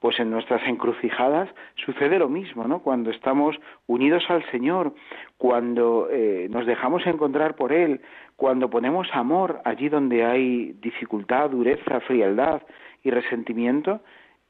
pues 0.00 0.20
en 0.20 0.30
nuestras 0.30 0.62
encrucijadas 0.68 1.48
sucede 1.84 2.20
lo 2.20 2.28
mismo, 2.28 2.68
¿no? 2.68 2.78
Cuando 2.84 3.10
estamos 3.10 3.56
unidos 3.88 4.22
al 4.28 4.48
Señor, 4.52 4.94
cuando 5.38 6.06
eh, 6.08 6.46
nos 6.50 6.66
dejamos 6.66 7.04
encontrar 7.04 7.56
por 7.56 7.72
Él, 7.72 8.00
cuando 8.36 8.70
ponemos 8.70 9.08
amor 9.12 9.60
allí 9.64 9.88
donde 9.88 10.24
hay 10.24 10.76
dificultad, 10.80 11.50
dureza, 11.50 11.98
frialdad 12.06 12.62
y 13.02 13.10
resentimiento, 13.10 14.00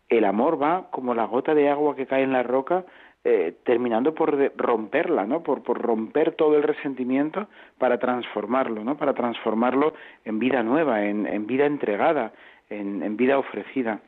el 0.08 0.24
amor 0.24 0.60
va 0.60 0.90
como 0.90 1.14
la 1.14 1.24
gota 1.26 1.54
de 1.54 1.68
agua 1.68 1.94
que 1.94 2.06
cae 2.06 2.22
en 2.22 2.32
la 2.32 2.42
roca, 2.42 2.84
eh, 3.24 3.56
terminando 3.64 4.14
por 4.14 4.52
romperla, 4.56 5.26
¿no? 5.26 5.42
Por, 5.42 5.62
romper 5.64 6.32
todo 6.32 6.56
el 6.56 6.62
resentimiento 6.62 7.48
para 7.76 7.98
transformarlo, 7.98 8.84
¿no? 8.84 8.96
Para 8.96 9.12
transformarlo 9.12 9.92
en 10.24 10.38
vida 10.38 10.62
nueva, 10.62 11.04
en, 11.04 11.46
vida 11.46 11.66
entregada, 11.66 12.32
en, 12.70 13.02
en 13.02 13.16
vida 13.16 13.38
ofrecida. 13.38 14.00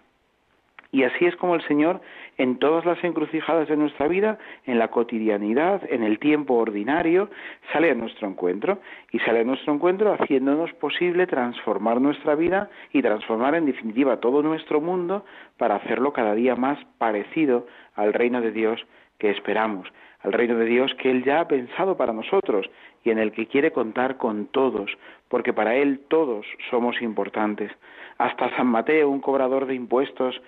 Y 0.92 1.04
así 1.04 1.24
es 1.24 1.36
como 1.36 1.54
el 1.54 1.62
Señor, 1.68 2.00
en 2.36 2.58
todas 2.58 2.84
las 2.84 3.02
encrucijadas 3.04 3.68
de 3.68 3.76
nuestra 3.76 4.08
vida, 4.08 4.38
en 4.66 4.78
la 4.78 4.88
cotidianidad, 4.88 5.82
en 5.88 6.02
el 6.02 6.18
tiempo 6.18 6.54
ordinario, 6.54 7.30
sale 7.72 7.90
a 7.90 7.94
nuestro 7.94 8.26
encuentro. 8.28 8.80
Y 9.12 9.18
sale 9.20 9.40
a 9.40 9.44
nuestro 9.44 9.72
encuentro 9.72 10.12
haciéndonos 10.14 10.72
posible 10.74 11.26
transformar 11.26 12.00
nuestra 12.00 12.34
vida 12.34 12.70
y 12.92 13.02
transformar 13.02 13.54
en 13.54 13.66
definitiva 13.66 14.18
todo 14.18 14.42
nuestro 14.42 14.80
mundo 14.80 15.24
para 15.56 15.76
hacerlo 15.76 16.12
cada 16.12 16.34
día 16.34 16.56
más 16.56 16.78
parecido 16.98 17.66
al 17.94 18.12
reino 18.12 18.40
de 18.40 18.52
Dios 18.52 18.84
que 19.18 19.30
esperamos, 19.30 19.86
al 20.22 20.32
reino 20.32 20.56
de 20.56 20.64
Dios 20.64 20.94
que 20.94 21.10
Él 21.10 21.24
ya 21.24 21.40
ha 21.40 21.48
pensado 21.48 21.96
para 21.96 22.12
nosotros 22.12 22.68
y 23.04 23.10
en 23.10 23.18
el 23.18 23.32
que 23.32 23.46
quiere 23.46 23.72
contar 23.72 24.16
con 24.16 24.46
todos, 24.46 24.90
porque 25.28 25.52
para 25.52 25.76
Él 25.76 26.00
todos 26.08 26.46
somos 26.70 27.00
importantes. 27.00 27.70
Hasta 28.18 28.54
San 28.56 28.66
Mateo, 28.66 29.08
un 29.08 29.20
cobrador 29.20 29.66
de 29.66 29.74
impuestos, 29.74 30.40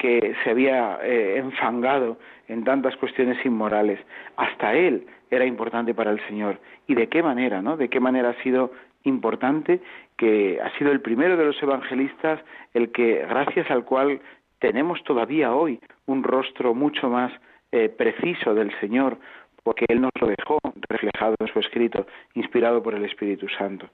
que 0.00 0.34
se 0.42 0.50
había 0.50 0.98
eh, 1.02 1.36
enfangado 1.36 2.16
en 2.48 2.64
tantas 2.64 2.96
cuestiones 2.96 3.44
inmorales. 3.44 4.00
Hasta 4.36 4.72
él 4.74 5.06
era 5.30 5.44
importante 5.44 5.92
para 5.92 6.10
el 6.10 6.26
Señor. 6.26 6.58
¿Y 6.86 6.94
de 6.94 7.08
qué 7.08 7.22
manera, 7.22 7.60
no? 7.60 7.76
¿De 7.76 7.90
qué 7.90 8.00
manera 8.00 8.30
ha 8.30 8.42
sido 8.42 8.72
importante 9.04 9.80
que 10.16 10.58
ha 10.62 10.76
sido 10.78 10.90
el 10.90 11.02
primero 11.02 11.36
de 11.36 11.44
los 11.44 11.62
evangelistas 11.62 12.40
el 12.72 12.92
que, 12.92 13.26
gracias 13.28 13.70
al 13.70 13.84
cual 13.84 14.20
tenemos 14.58 15.04
todavía 15.04 15.54
hoy 15.54 15.78
un 16.06 16.22
rostro 16.22 16.74
mucho 16.74 17.10
más 17.10 17.30
eh, 17.70 17.90
preciso 17.90 18.54
del 18.54 18.72
Señor, 18.80 19.18
porque 19.62 19.84
Él 19.88 20.00
nos 20.00 20.12
lo 20.18 20.28
dejó 20.28 20.58
reflejado 20.88 21.34
en 21.40 21.46
su 21.48 21.58
escrito, 21.58 22.06
inspirado 22.34 22.82
por 22.82 22.94
el 22.94 23.04
Espíritu 23.04 23.48
Santo. 23.50 23.86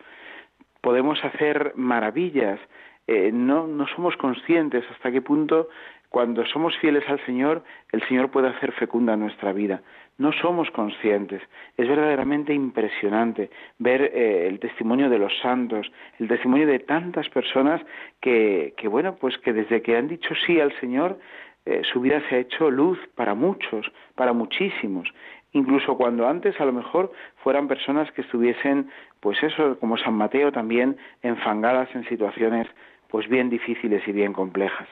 Podemos 0.80 1.22
hacer 1.24 1.72
maravillas, 1.74 2.60
eh, 3.06 3.30
no, 3.32 3.66
no 3.66 3.86
somos 3.88 4.16
conscientes 4.16 4.84
hasta 4.90 5.12
qué 5.12 5.22
punto 5.22 5.68
cuando 6.08 6.46
somos 6.46 6.76
fieles 6.78 7.04
al 7.08 7.24
Señor, 7.26 7.62
el 7.92 8.02
Señor 8.08 8.30
puede 8.30 8.48
hacer 8.48 8.72
fecunda 8.72 9.16
nuestra 9.16 9.52
vida. 9.52 9.82
No 10.18 10.32
somos 10.32 10.70
conscientes. 10.70 11.42
Es 11.76 11.88
verdaderamente 11.88 12.54
impresionante 12.54 13.50
ver 13.78 14.00
eh, 14.00 14.46
el 14.46 14.58
testimonio 14.58 15.10
de 15.10 15.18
los 15.18 15.36
santos, 15.42 15.90
el 16.18 16.28
testimonio 16.28 16.66
de 16.66 16.78
tantas 16.78 17.28
personas 17.28 17.82
que, 18.20 18.72
que, 18.78 18.88
bueno, 18.88 19.16
pues 19.16 19.36
que 19.38 19.52
desde 19.52 19.82
que 19.82 19.96
han 19.96 20.08
dicho 20.08 20.34
sí 20.46 20.58
al 20.58 20.72
Señor, 20.80 21.18
eh, 21.66 21.82
su 21.92 22.00
vida 22.00 22.22
se 22.28 22.36
ha 22.36 22.38
hecho 22.38 22.70
luz 22.70 22.98
para 23.14 23.34
muchos, 23.34 23.90
para 24.14 24.32
muchísimos. 24.32 25.12
Incluso 25.52 25.96
cuando 25.96 26.28
antes 26.28 26.58
a 26.60 26.64
lo 26.64 26.72
mejor 26.72 27.12
fueran 27.42 27.68
personas 27.68 28.10
que 28.12 28.22
estuviesen, 28.22 28.90
pues 29.20 29.42
eso, 29.42 29.78
como 29.78 29.98
San 29.98 30.14
Mateo 30.14 30.52
también, 30.52 30.96
enfangadas 31.22 31.94
en 31.94 32.08
situaciones 32.08 32.68
pues 33.08 33.28
bien 33.28 33.50
difíciles 33.50 34.06
y 34.06 34.12
bien 34.12 34.32
complejas. 34.32 34.88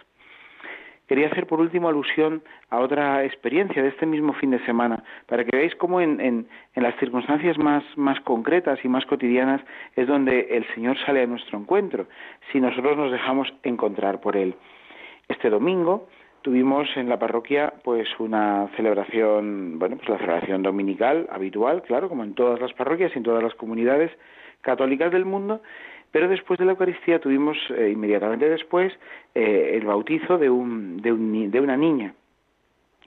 Quería 1.07 1.27
hacer 1.27 1.46
por 1.46 1.61
último 1.61 1.88
alusión 1.88 2.42
a 2.70 2.79
otra 2.79 3.24
experiencia 3.24 3.83
de 3.83 3.90
este 3.90 4.07
mismo 4.07 4.33
fin 4.33 4.50
de 4.50 4.64
semana, 4.64 5.05
para 5.27 5.44
que 5.44 5.55
veáis 5.55 5.74
cómo 5.74 6.00
en, 6.00 6.48
las 6.74 6.96
circunstancias 6.96 7.59
más, 7.59 7.85
más 7.96 8.18
concretas 8.20 8.79
y 8.83 8.88
más 8.88 9.05
cotidianas 9.05 9.61
es 9.96 10.09
donde 10.09 10.48
el 10.50 10.66
Señor 10.74 10.96
sale 11.05 11.22
a 11.22 11.27
nuestro 11.27 11.59
encuentro, 11.59 12.07
si 12.50 12.61
nosotros 12.61 12.96
nos 12.96 13.12
dejamos 13.12 13.53
encontrar 13.64 14.20
por 14.20 14.37
Él. 14.37 14.55
Este 15.29 15.50
domingo 15.50 16.09
tuvimos 16.40 16.88
en 16.96 17.11
la 17.11 17.18
parroquia 17.18 17.74
pues 17.83 18.09
una 18.18 18.68
celebración, 18.77 19.79
bueno, 19.79 19.96
pues 19.96 20.09
la 20.09 20.18
celebración 20.18 20.62
dominical 20.62 21.29
habitual, 21.31 21.83
claro, 21.83 22.09
como 22.09 22.24
en 22.24 22.35
todas 22.35 22.61
las 22.61 22.72
parroquias 22.72 23.12
y 23.14 23.18
en 23.18 23.24
todas 23.24 23.42
las 23.42 23.55
comunidades 23.55 24.11
católicas 24.62 25.12
del 25.12 25.27
mundo, 25.27 25.61
pero 26.14 26.29
después 26.29 26.61
de 26.61 26.64
la 26.64 26.70
Eucaristía 26.70 27.18
tuvimos 27.18 27.59
eh, 27.70 27.90
inmediatamente 27.90 28.48
después 28.48 28.92
eh, 29.35 29.72
el 29.74 29.85
bautizo 29.85 30.38
de, 30.38 30.48
un, 30.48 31.03
de, 31.03 31.11
un, 31.11 31.50
de 31.50 31.61
una 31.61 31.77
niña, 31.77 32.14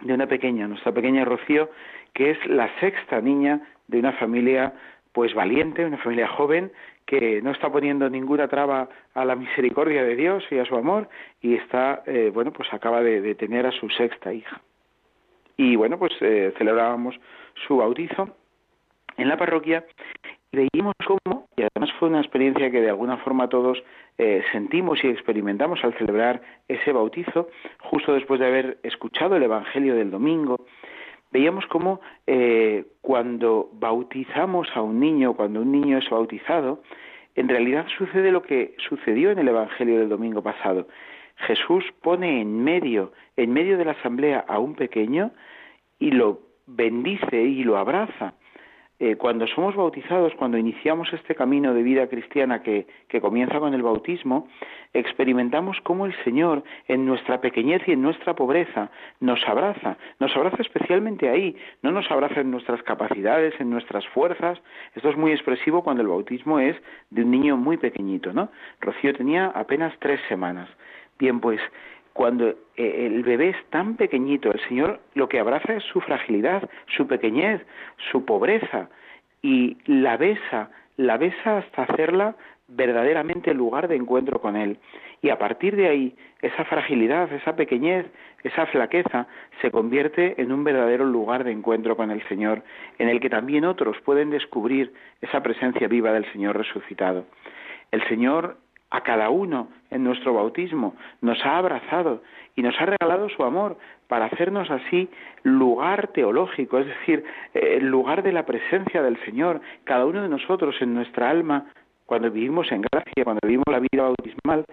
de 0.02 0.13
una 0.13 0.28
pequeña, 0.28 0.67
nuestra 0.67 0.91
pequeña 0.91 1.24
Rocío, 1.24 1.70
que 2.12 2.32
es 2.32 2.46
la 2.48 2.70
sexta 2.82 3.22
niña 3.22 3.62
de 3.88 4.00
una 4.00 4.12
familia 4.12 4.74
pues 5.13 5.34
valiente, 5.34 5.86
una 5.86 6.00
familia 6.00 6.28
joven 6.28 6.70
que 7.06 7.41
no 7.41 7.52
está 7.52 7.72
poniendo 7.72 8.10
ninguna 8.10 8.50
traba 8.50 8.89
a 9.13 9.24
la 9.24 9.38
misericordia 9.38 10.04
de 10.04 10.17
Dios 10.17 10.43
y 10.52 10.58
a 10.60 10.65
su 10.65 10.76
amor 10.76 11.08
y 11.39 11.54
está, 11.54 12.04
eh, 12.08 12.30
bueno, 12.34 12.52
pues 12.52 12.74
acaba 12.74 13.02
de, 13.02 13.22
de, 13.22 13.36
tener 13.36 13.65
a 13.67 13.72
su 13.72 13.89
sexta 13.89 14.34
hija. 14.34 14.60
Y 15.56 15.78
bueno, 15.78 15.98
pues 15.98 16.12
celebrábamos 16.20 17.17
su 17.65 17.78
bautizo 17.78 18.36
en 19.15 19.30
la 19.30 19.38
parroquia 19.38 19.86
y 20.58 20.67
veíamos 20.74 20.96
cómo, 21.06 21.48
y 21.56 21.62
además 21.62 21.91
fue 22.00 22.10
una 22.10 22.20
experiencia 22.20 22.72
que 22.72 22.82
de 22.82 22.89
alguna 22.89 23.17
forma 23.17 23.50
todos 23.50 23.84
eh, 24.17 24.43
sentimos 24.52 25.04
y 25.04 25.08
experimentamos 25.08 25.84
al 25.84 25.93
celebrar 25.98 26.41
ese 26.67 26.91
bautizo, 26.91 27.50
justo 27.80 28.13
después 28.13 28.39
de 28.39 28.48
haber 28.48 28.78
escuchado 28.84 29.36
el 29.36 29.43
Evangelio 29.43 29.96
del 29.96 30.12
domingo, 30.12 30.65
veíamos 31.32 31.65
cómo 31.67 32.02
eh, 32.26 32.86
cuando 33.02 33.70
bautizamos 33.74 34.67
a 34.76 34.82
un 34.82 35.00
niño, 35.00 35.34
cuando 35.34 35.62
un 35.62 35.72
niño 35.72 35.98
es 35.98 36.10
bautizado, 36.10 36.82
en 37.36 37.50
realidad 37.50 37.86
sucede 37.98 38.32
lo 38.32 38.41
que 38.41 38.76
sucedió 38.89 39.32
en 39.32 39.39
el 39.39 39.50
Evangelio 39.50 40.00
del 40.00 40.10
domingo 40.10 40.41
pasado. 40.41 40.88
Jesús 41.36 41.86
pone 42.02 42.41
en 42.41 42.63
medio, 42.63 43.12
en 43.36 43.54
medio 43.54 43.78
de 43.78 43.86
la 43.86 43.91
asamblea 43.91 44.43
a 44.48 44.58
un 44.58 44.74
pequeño 44.74 45.32
y 46.00 46.12
lo 46.12 46.39
bendice 46.65 47.43
y 47.43 47.63
lo 47.63 47.78
abraza. 47.78 48.34
Eh, 48.99 49.15
cuando 49.15 49.45
somos 49.45 49.75
bautizados, 49.75 50.33
cuando 50.36 50.57
iniciamos 50.57 51.13
este 51.13 51.36
camino 51.36 51.75
de 51.75 51.83
vida 51.83 52.07
cristiana 52.07 52.63
que, 52.63 52.88
que, 53.07 53.21
comienza 53.21 53.60
con 53.60 53.75
el 53.75 53.83
bautismo, 53.83 54.47
experimentamos 54.91 55.77
cómo 55.83 56.07
el 56.07 56.15
Señor, 56.23 56.63
en 56.88 57.05
nuestra 57.05 57.39
pequeñez 57.39 57.83
y 57.88 57.91
en 57.91 58.01
nuestra 58.01 58.36
pobreza, 58.36 58.89
nos 59.19 59.39
abraza, 59.47 59.97
nos 60.19 60.36
abraza 60.36 60.63
especialmente 60.63 61.29
ahí, 61.29 61.55
no 61.83 61.91
nos 61.91 62.10
abraza 62.10 62.41
en 62.41 62.49
nuestras 62.49 62.81
capacidades, 62.81 63.53
en 63.60 63.69
nuestras 63.69 64.07
fuerzas. 64.07 64.60
Esto 64.95 65.10
es 65.10 65.17
muy 65.17 65.31
expresivo 65.31 65.83
cuando 65.83 66.01
el 66.01 66.07
bautismo 66.07 66.60
es 66.60 66.75
de 67.12 67.21
un 67.21 67.29
niño 67.29 67.55
muy 67.55 67.77
pequeñito, 67.77 68.33
¿no? 68.33 68.49
Rocío 68.81 69.13
tenía 69.13 69.47
apenas 69.47 69.93
tres 69.99 70.19
semanas. 70.27 70.69
Bien, 71.19 71.39
pues 71.39 71.60
cuando 72.17 72.47
eh, 72.47 73.06
el 73.06 73.21
bebé 73.21 73.49
es 73.49 73.65
tan 73.69 73.95
pequeñito, 73.95 74.51
el 74.51 74.60
Señor 74.67 74.99
lo 75.13 75.30
que 75.30 75.39
abraza 75.39 75.73
es 75.73 75.84
su 75.84 76.01
fragilidad, 76.01 76.67
su 76.97 77.06
pequeñez, 77.06 77.62
su 78.12 78.25
pobreza, 78.25 78.89
y 79.43 79.77
la 79.86 80.17
besa, 80.17 80.71
la 80.97 81.17
besa 81.17 81.60
hasta 81.60 81.84
hacerla 81.84 82.36
verdaderamente 82.67 83.51
el 83.51 83.58
lugar 83.58 83.88
de 83.88 83.97
encuentro 83.97 84.41
con 84.41 84.56
Él. 84.56 84.80
Y 85.21 85.30
a 85.30 85.38
partir 85.38 85.75
de 85.75 85.89
ahí, 85.89 86.15
esa 86.41 86.65
fragilidad, 86.65 87.32
esa 87.32 87.56
pequeñez, 87.56 88.08
esa 88.43 88.65
flaqueza, 88.65 89.27
se 89.62 89.69
convierte 89.69 90.41
en 90.41 90.51
un 90.51 90.63
verdadero 90.63 91.06
lugar 91.06 91.43
de 91.43 91.51
encuentro 91.51 91.95
con 91.95 92.10
el 92.10 92.27
Señor, 92.27 92.63
en 92.97 93.10
el 93.10 93.19
que 93.19 93.30
también 93.30 93.63
otros 93.63 93.95
pueden 94.01 94.32
descubrir 94.32 94.91
esa 95.21 95.43
presencia 95.43 95.88
viva 95.88 96.12
del 96.13 96.25
Señor 96.32 96.58
resucitado. 96.58 97.25
El 97.91 98.03
Señor 98.08 98.58
a 98.89 99.02
cada 99.02 99.30
uno 99.30 99.67
en 99.89 100.04
nuestro 100.04 100.34
bautismo, 100.34 100.95
nos 101.21 101.43
ha 101.45 101.58
abrazado 101.58 102.21
y 102.56 102.62
nos 102.62 102.80
ha 102.80 102.86
regalado 102.86 103.30
su 103.30 103.43
amor 103.43 103.78
para 104.08 104.26
hacernos 104.26 104.69
así 104.71 105.10
lugar 105.43 106.08
teológico, 106.08 106.80
es 106.80 106.88
decir, 106.88 107.23
el 107.54 107.88
lugar 107.88 108.23
de 108.23 108.32
la 108.32 108.45
presencia 108.45 109.02
del 109.02 109.17
Señor. 109.26 109.62
Cada 109.84 110.06
uno 110.06 110.21
de 110.21 110.30
nosotros 110.30 110.76
en 110.82 110.93
nuestra 110.93 111.30
alma, 111.30 111.65
cuando 112.06 112.32
vivimos 112.32 112.71
en 112.71 112.82
gracia, 112.82 113.23
cuando 113.23 113.41
vivimos 113.43 113.65
la 113.69 113.80
vida 113.80 114.04
bautismal, 114.04 114.63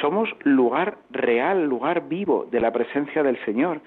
somos 0.00 0.28
lugar 0.44 0.98
real, 1.10 1.64
lugar 1.64 2.08
vivo 2.08 2.46
de 2.50 2.60
la 2.60 2.72
presencia 2.72 3.22
del 3.22 3.42
Señor, 3.44 3.80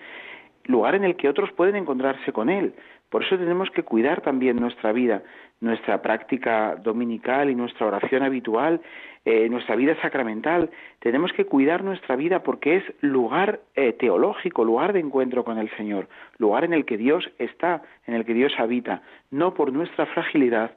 lugar 0.65 0.95
en 0.95 1.04
el 1.04 1.15
que 1.15 1.30
otros 1.30 1.52
pueden 1.52 1.76
encontrarse 1.76 2.34
con 2.34 2.50
Él, 2.50 2.74
Por 3.15 3.23
eso 3.23 3.38
tenemos 3.38 3.69
que 3.71 3.84
cuidar 3.84 4.19
también 4.19 4.58
nuestra 4.60 4.91
vida, 4.91 5.23
nuestra 5.62 6.01
práctica 6.01 6.75
dominical 6.75 7.49
y 7.49 7.56
nuestra 7.56 7.88
oración 7.88 8.23
habitual, 8.23 8.82
eh, 9.23 9.47
nuestra 9.47 9.78
vida 9.78 9.95
sacramental. 10.01 10.69
Tenemos 10.99 11.32
que 11.32 11.45
cuidar 11.45 11.82
nuestra 11.82 12.17
vida 12.17 12.43
porque 12.43 12.75
es 12.75 12.84
lugar 12.99 13.62
eh, 13.73 13.93
teológico, 13.93 14.65
lugar 14.65 14.91
de 14.91 14.99
encuentro 14.99 15.45
con 15.45 15.60
el 15.60 15.69
Señor, 15.78 16.10
lugar 16.39 16.65
en 16.65 16.73
el 16.73 16.84
que 16.84 16.97
Dios 16.97 17.32
está, 17.39 17.84
en 18.06 18.15
el 18.15 18.25
que 18.25 18.34
Dios 18.34 18.51
habita, 18.58 19.01
no 19.32 19.54
por 19.54 19.71
nuestra 19.71 20.08
fragilidad, 20.08 20.71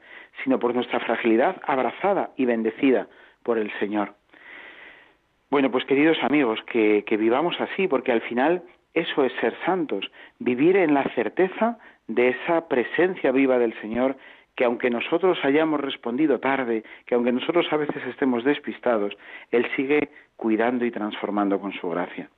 sino 0.44 0.61
por 0.61 0.77
nuestra 0.77 1.01
fragilidad 1.01 1.61
abrazada 1.66 2.31
y 2.37 2.44
bendecida 2.44 3.09
por 3.42 3.59
el 3.59 3.72
Señor. 3.81 4.14
Bueno, 5.51 5.72
pues 5.72 5.85
queridos 5.87 6.18
amigos, 6.22 6.61
que, 6.70 7.03
que 7.05 7.16
vivamos 7.16 7.61
así, 7.61 7.88
porque 7.88 8.12
al 8.12 8.20
final 8.20 8.62
eso 8.94 9.24
es 9.24 9.33
ser 9.40 9.57
santos, 9.66 10.09
vivir 10.38 10.77
en 10.77 10.94
la 10.94 11.03
certeza 11.16 11.79
de 12.09 12.31
esa 12.31 12.68
presencia 12.68 13.31
viva 13.31 13.59
del 13.59 13.79
Señor 13.81 14.16
que 14.59 14.64
aunque 14.64 14.90
nosotros 14.90 15.38
hayamos 15.44 15.81
respondido 15.81 16.40
tarde, 16.40 16.83
que 17.07 17.14
aunque 17.14 17.31
nosotros 17.31 17.66
a 17.71 17.77
veces 17.77 18.05
estemos 18.09 18.42
despistados, 18.42 19.16
Él 19.53 19.64
sigue 19.77 20.09
cuidando 20.35 20.85
y 20.85 20.90
transformando 20.90 21.61
con 21.61 21.73
su 21.75 21.88
gracia. 21.88 22.29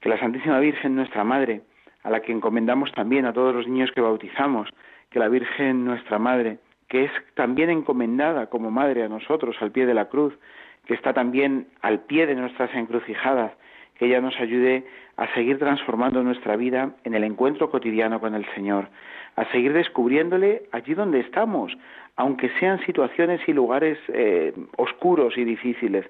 Que 0.00 0.10
la 0.10 0.18
Santísima 0.18 0.60
Virgen, 0.60 0.96
nuestra 0.96 1.24
Madre, 1.24 1.62
a 2.02 2.10
la 2.10 2.20
que 2.20 2.32
encomendamos 2.32 2.92
también 2.92 3.24
a 3.24 3.32
todos 3.32 3.54
los 3.54 3.66
niños 3.66 3.90
que 3.92 4.02
bautizamos, 4.02 4.68
que 5.08 5.18
la 5.18 5.28
Virgen, 5.28 5.86
nuestra 5.86 6.18
Madre, 6.18 6.58
que 6.88 7.04
es 7.04 7.10
también 7.34 7.70
encomendada 7.70 8.50
como 8.50 8.70
Madre 8.70 9.02
a 9.02 9.08
nosotros 9.08 9.56
al 9.60 9.72
pie 9.72 9.86
de 9.86 9.94
la 9.94 10.10
cruz, 10.10 10.38
que 10.84 10.92
está 10.92 11.14
también 11.14 11.68
al 11.80 12.00
pie 12.00 12.26
de 12.26 12.34
nuestras 12.34 12.74
encrucijadas, 12.74 13.52
que 13.98 14.06
ella 14.06 14.20
nos 14.20 14.38
ayude 14.40 14.84
a 15.16 15.26
seguir 15.34 15.58
transformando 15.58 16.22
nuestra 16.22 16.56
vida 16.56 16.92
en 17.04 17.14
el 17.14 17.24
encuentro 17.24 17.70
cotidiano 17.70 18.20
con 18.20 18.34
el 18.34 18.46
Señor, 18.54 18.88
a 19.36 19.44
seguir 19.50 19.72
descubriéndole 19.72 20.62
allí 20.72 20.94
donde 20.94 21.20
estamos, 21.20 21.76
aunque 22.16 22.50
sean 22.60 22.80
situaciones 22.86 23.40
y 23.46 23.52
lugares 23.52 23.98
eh, 24.08 24.52
oscuros 24.76 25.36
y 25.36 25.44
difíciles. 25.44 26.06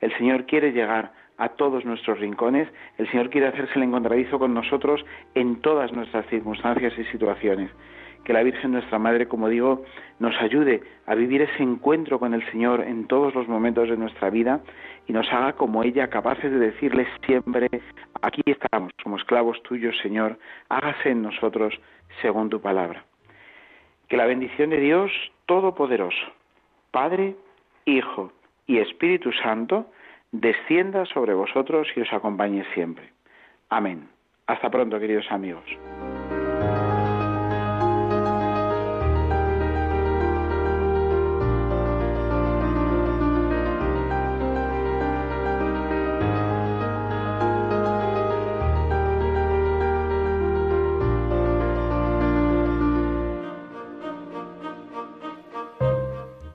El 0.00 0.16
Señor 0.16 0.46
quiere 0.46 0.72
llegar 0.72 1.12
a 1.38 1.50
todos 1.50 1.84
nuestros 1.84 2.20
rincones, 2.20 2.68
el 2.98 3.10
Señor 3.10 3.30
quiere 3.30 3.48
hacerse 3.48 3.72
el 3.76 3.84
encontradizo 3.84 4.38
con 4.38 4.54
nosotros 4.54 5.04
en 5.34 5.60
todas 5.60 5.92
nuestras 5.92 6.26
circunstancias 6.26 6.92
y 6.96 7.04
situaciones 7.04 7.70
que 8.24 8.32
la 8.32 8.42
Virgen 8.42 8.72
nuestra 8.72 8.98
Madre, 8.98 9.26
como 9.26 9.48
digo, 9.48 9.84
nos 10.18 10.34
ayude 10.40 10.82
a 11.06 11.14
vivir 11.14 11.42
ese 11.42 11.62
encuentro 11.62 12.18
con 12.18 12.34
el 12.34 12.48
Señor 12.50 12.82
en 12.82 13.06
todos 13.06 13.34
los 13.34 13.48
momentos 13.48 13.88
de 13.88 13.96
nuestra 13.96 14.30
vida 14.30 14.60
y 15.06 15.12
nos 15.12 15.30
haga 15.32 15.54
como 15.54 15.82
ella 15.82 16.08
capaces 16.08 16.50
de 16.50 16.58
decirle 16.58 17.06
siempre, 17.26 17.68
aquí 18.20 18.42
estamos, 18.46 18.92
como 19.02 19.16
esclavos 19.16 19.62
tuyos, 19.64 19.96
Señor, 20.02 20.38
hágase 20.68 21.10
en 21.10 21.22
nosotros 21.22 21.74
según 22.20 22.50
tu 22.50 22.60
palabra. 22.60 23.04
Que 24.08 24.16
la 24.16 24.26
bendición 24.26 24.70
de 24.70 24.80
Dios 24.80 25.10
Todopoderoso, 25.46 26.32
Padre, 26.90 27.34
Hijo 27.84 28.32
y 28.66 28.78
Espíritu 28.78 29.32
Santo, 29.32 29.86
descienda 30.30 31.04
sobre 31.06 31.34
vosotros 31.34 31.88
y 31.96 32.00
os 32.00 32.12
acompañe 32.12 32.64
siempre. 32.74 33.10
Amén. 33.68 34.08
Hasta 34.46 34.70
pronto, 34.70 34.98
queridos 35.00 35.26
amigos. 35.30 35.64